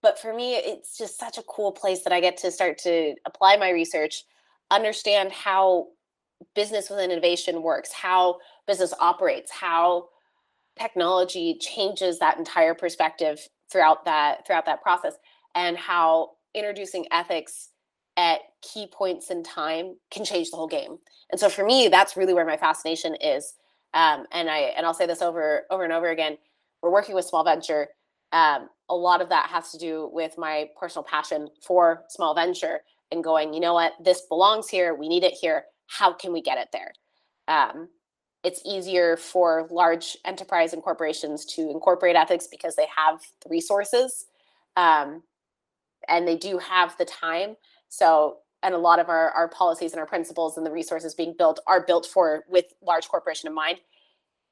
but 0.02 0.18
for 0.18 0.32
me, 0.32 0.54
it's 0.54 0.96
just 0.96 1.18
such 1.18 1.36
a 1.38 1.42
cool 1.42 1.72
place 1.72 2.02
that 2.04 2.12
I 2.12 2.20
get 2.20 2.36
to 2.38 2.50
start 2.50 2.78
to 2.78 3.14
apply 3.26 3.56
my 3.56 3.70
research, 3.70 4.24
understand 4.70 5.32
how 5.32 5.88
business 6.54 6.90
with 6.90 7.00
innovation 7.00 7.62
works, 7.62 7.92
how 7.92 8.38
business 8.66 8.94
operates, 9.00 9.50
how 9.50 10.08
technology 10.78 11.56
changes 11.60 12.18
that 12.18 12.38
entire 12.38 12.74
perspective 12.74 13.40
throughout 13.70 14.04
that 14.04 14.46
throughout 14.46 14.66
that 14.66 14.82
process, 14.82 15.14
and 15.54 15.76
how 15.76 16.30
introducing 16.54 17.06
ethics 17.10 17.70
at 18.16 18.40
key 18.62 18.88
points 18.90 19.30
in 19.30 19.42
time 19.42 19.96
can 20.10 20.24
change 20.24 20.50
the 20.50 20.56
whole 20.56 20.66
game. 20.66 20.98
And 21.30 21.40
so 21.40 21.48
for 21.48 21.64
me, 21.64 21.88
that's 21.88 22.16
really 22.16 22.34
where 22.34 22.46
my 22.46 22.56
fascination 22.56 23.14
is. 23.16 23.54
Um, 23.94 24.26
and 24.32 24.50
I 24.50 24.58
and 24.76 24.84
I'll 24.84 24.94
say 24.94 25.06
this 25.06 25.22
over 25.22 25.64
over 25.70 25.84
and 25.84 25.92
over 25.92 26.08
again. 26.08 26.38
We're 26.82 26.92
working 26.92 27.14
with 27.14 27.24
small 27.24 27.44
venture. 27.44 27.88
Um, 28.32 28.68
a 28.88 28.94
lot 28.94 29.20
of 29.20 29.28
that 29.30 29.48
has 29.48 29.70
to 29.72 29.78
do 29.78 30.10
with 30.12 30.36
my 30.36 30.68
personal 30.78 31.04
passion 31.04 31.48
for 31.62 32.04
small 32.08 32.34
venture 32.34 32.80
and 33.10 33.22
going. 33.22 33.54
You 33.54 33.60
know 33.60 33.74
what? 33.74 33.92
This 34.02 34.22
belongs 34.22 34.68
here. 34.68 34.94
We 34.94 35.08
need 35.08 35.24
it 35.24 35.32
here. 35.32 35.64
How 35.86 36.12
can 36.12 36.32
we 36.32 36.42
get 36.42 36.58
it 36.58 36.68
there? 36.72 36.92
Um, 37.48 37.88
it's 38.44 38.60
easier 38.64 39.16
for 39.16 39.66
large 39.70 40.16
enterprise 40.24 40.72
and 40.72 40.82
corporations 40.82 41.44
to 41.46 41.70
incorporate 41.70 42.16
ethics 42.16 42.46
because 42.46 42.76
they 42.76 42.86
have 42.94 43.20
the 43.42 43.48
resources 43.48 44.26
um, 44.76 45.22
and 46.08 46.28
they 46.28 46.36
do 46.36 46.58
have 46.58 46.96
the 46.98 47.04
time 47.04 47.56
so 47.96 48.38
and 48.62 48.74
a 48.74 48.78
lot 48.78 48.98
of 48.98 49.08
our, 49.08 49.30
our 49.30 49.48
policies 49.48 49.92
and 49.92 50.00
our 50.00 50.06
principles 50.06 50.56
and 50.56 50.66
the 50.66 50.70
resources 50.70 51.14
being 51.14 51.34
built 51.36 51.60
are 51.66 51.86
built 51.86 52.04
for 52.04 52.44
with 52.48 52.66
large 52.82 53.08
corporation 53.08 53.48
in 53.48 53.54
mind. 53.54 53.80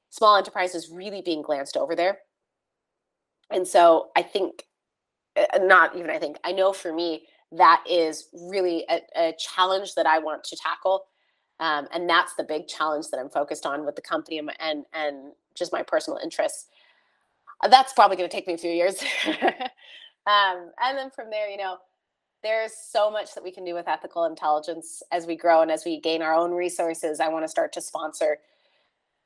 Small 0.09 0.37
enterprises 0.37 0.89
really 0.91 1.21
being 1.21 1.43
glanced 1.43 1.77
over 1.77 1.95
there. 1.95 2.19
And 3.51 3.69
so 3.69 4.09
i 4.17 4.23
think 4.23 4.65
uh, 5.37 5.59
not 5.59 5.95
even 5.97 6.11
i 6.11 6.19
think 6.19 6.39
i 6.45 6.53
know 6.53 6.73
for 6.73 6.93
me 6.93 7.27
that 7.53 7.85
is 7.89 8.29
really 8.33 8.85
a, 8.89 9.01
a 9.17 9.35
challenge 9.39 9.95
that 9.95 10.07
i 10.07 10.19
want 10.19 10.43
to 10.45 10.57
tackle. 10.57 11.05
Um, 11.61 11.87
and 11.93 12.09
that's 12.09 12.35
the 12.35 12.45
big 12.45 12.67
challenge 12.67 13.07
that 13.11 13.21
i'm 13.21 13.29
focused 13.29 13.67
on 13.67 13.85
with 13.85 13.97
the 13.97 14.03
company 14.03 14.39
and 14.39 14.51
and, 14.59 14.85
and 14.95 15.33
just 15.55 15.73
my 15.73 15.83
personal 15.83 16.19
interests. 16.19 16.69
Uh, 17.63 17.69
that's 17.69 17.93
probably 17.93 18.17
going 18.17 18.29
to 18.29 18.35
take 18.35 18.47
me 18.47 18.55
a 18.55 18.59
few 18.59 18.71
years. 18.71 19.03
Um, 20.27 20.71
and 20.83 20.97
then 20.97 21.11
from 21.11 21.29
there 21.29 21.51
you 21.51 21.59
know 21.59 21.77
there's 22.45 22.73
so 22.77 23.11
much 23.11 23.35
that 23.35 23.43
we 23.43 23.51
can 23.51 23.65
do 23.65 23.75
with 23.75 23.89
ethical 23.89 24.25
intelligence 24.25 25.03
as 25.11 25.27
we 25.27 25.37
grow 25.37 25.63
and 25.63 25.71
as 25.71 25.85
we 25.85 26.01
gain 26.01 26.23
our 26.23 26.35
own 26.35 26.53
resources. 26.53 27.21
I 27.21 27.29
want 27.29 27.45
to 27.45 27.49
start 27.49 27.73
to 27.75 27.81
sponsor 27.81 28.39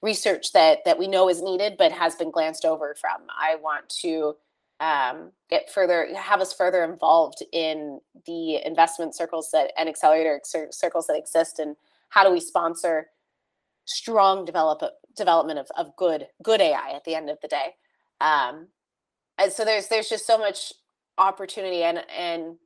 research 0.01 0.53
that 0.53 0.79
that 0.85 0.99
we 0.99 1.09
know 1.09 1.29
is 1.29 1.43
needed 1.43 1.75
but 1.77 1.91
has 1.91 2.15
been 2.15 2.31
glanced 2.31 2.65
over 2.65 2.95
from. 2.95 3.23
I 3.29 3.57
want 3.57 3.89
to 4.01 4.37
um, 4.81 5.33
get 5.51 5.71
further 5.71 6.09
have 6.15 6.41
us 6.41 6.53
further 6.53 6.85
involved 6.85 7.43
in 7.53 8.01
the 8.27 8.65
investment 8.65 9.17
circles 9.17 9.51
that 9.53 9.73
and 9.77 9.89
accelerator 9.89 10.41
cir- 10.45 10.71
circles 10.71 11.09
that 11.09 11.17
exist 11.17 11.59
and 11.59 11.75
how 12.11 12.25
do 12.25 12.33
we 12.33 12.41
sponsor 12.41 13.09
strong 13.87 14.45
develop 14.45 14.83
development 15.17 15.59
of, 15.59 15.67
of 15.77 15.97
good 15.97 16.29
good 16.43 16.61
ai 16.61 16.93
at 16.95 17.05
the 17.05 17.15
end 17.15 17.29
of 17.29 17.39
the 17.43 17.49
day. 17.49 17.75
Um, 18.21 18.69
and 19.37 19.53
so 19.53 19.65
there's 19.65 19.89
there's 19.89 20.09
just 20.09 20.27
so 20.27 20.39
much 20.39 20.73
opportunity 21.17 21.83
and 21.83 22.05
and 22.17 22.57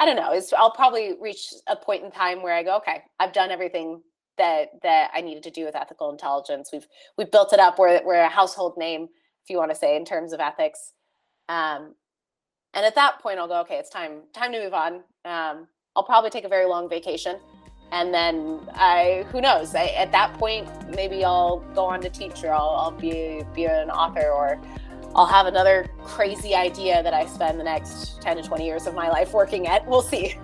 I 0.00 0.06
don't 0.06 0.16
know. 0.16 0.40
I'll 0.56 0.70
probably 0.72 1.12
reach 1.20 1.52
a 1.68 1.76
point 1.76 2.02
in 2.02 2.10
time 2.10 2.42
where 2.42 2.54
I 2.54 2.62
go, 2.62 2.78
okay, 2.78 3.02
I've 3.20 3.34
done 3.34 3.50
everything 3.50 4.00
that 4.38 4.70
that 4.82 5.10
I 5.14 5.20
needed 5.20 5.42
to 5.42 5.50
do 5.50 5.66
with 5.66 5.76
ethical 5.76 6.10
intelligence. 6.10 6.70
We've 6.72 6.86
we've 7.18 7.30
built 7.30 7.52
it 7.52 7.60
up. 7.60 7.78
We're 7.78 8.00
we're 8.02 8.14
a 8.14 8.28
household 8.28 8.78
name, 8.78 9.08
if 9.44 9.50
you 9.50 9.58
want 9.58 9.70
to 9.70 9.76
say, 9.76 9.96
in 9.96 10.06
terms 10.06 10.32
of 10.32 10.40
ethics. 10.40 10.94
Um, 11.50 11.94
and 12.72 12.86
at 12.86 12.94
that 12.94 13.20
point, 13.20 13.38
I'll 13.38 13.48
go, 13.48 13.60
okay, 13.60 13.76
it's 13.76 13.90
time 13.90 14.22
time 14.32 14.52
to 14.52 14.64
move 14.64 14.72
on. 14.72 15.02
Um, 15.26 15.68
I'll 15.94 16.04
probably 16.04 16.30
take 16.30 16.44
a 16.44 16.48
very 16.48 16.64
long 16.64 16.88
vacation, 16.88 17.38
and 17.92 18.14
then 18.14 18.60
I 18.72 19.26
who 19.30 19.42
knows? 19.42 19.74
I, 19.74 19.88
at 19.88 20.12
that 20.12 20.32
point, 20.38 20.66
maybe 20.96 21.26
I'll 21.26 21.58
go 21.74 21.84
on 21.84 22.00
to 22.00 22.08
teach, 22.08 22.42
or 22.42 22.54
I'll, 22.54 22.70
I'll 22.70 22.90
be 22.92 23.42
be 23.54 23.66
an 23.66 23.90
author, 23.90 24.30
or 24.30 24.58
I'll 25.14 25.26
have 25.26 25.46
another 25.46 25.88
crazy 26.04 26.54
idea 26.54 27.02
that 27.02 27.12
I 27.14 27.26
spend 27.26 27.58
the 27.58 27.64
next 27.64 28.22
10 28.22 28.36
to 28.36 28.42
20 28.42 28.64
years 28.64 28.86
of 28.86 28.94
my 28.94 29.08
life 29.08 29.32
working 29.32 29.66
at. 29.66 29.86
We'll 29.86 30.02
see. 30.02 30.36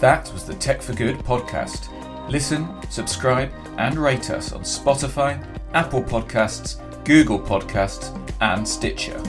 That 0.00 0.30
was 0.32 0.44
the 0.44 0.54
Tech 0.54 0.82
for 0.82 0.92
Good 0.92 1.18
podcast. 1.18 1.88
Listen, 2.28 2.68
subscribe, 2.90 3.52
and 3.78 3.96
rate 3.98 4.30
us 4.30 4.52
on 4.52 4.62
Spotify, 4.62 5.44
Apple 5.74 6.02
Podcasts, 6.02 6.76
Google 7.04 7.38
Podcasts, 7.38 8.10
and 8.40 8.66
Stitcher. 8.66 9.20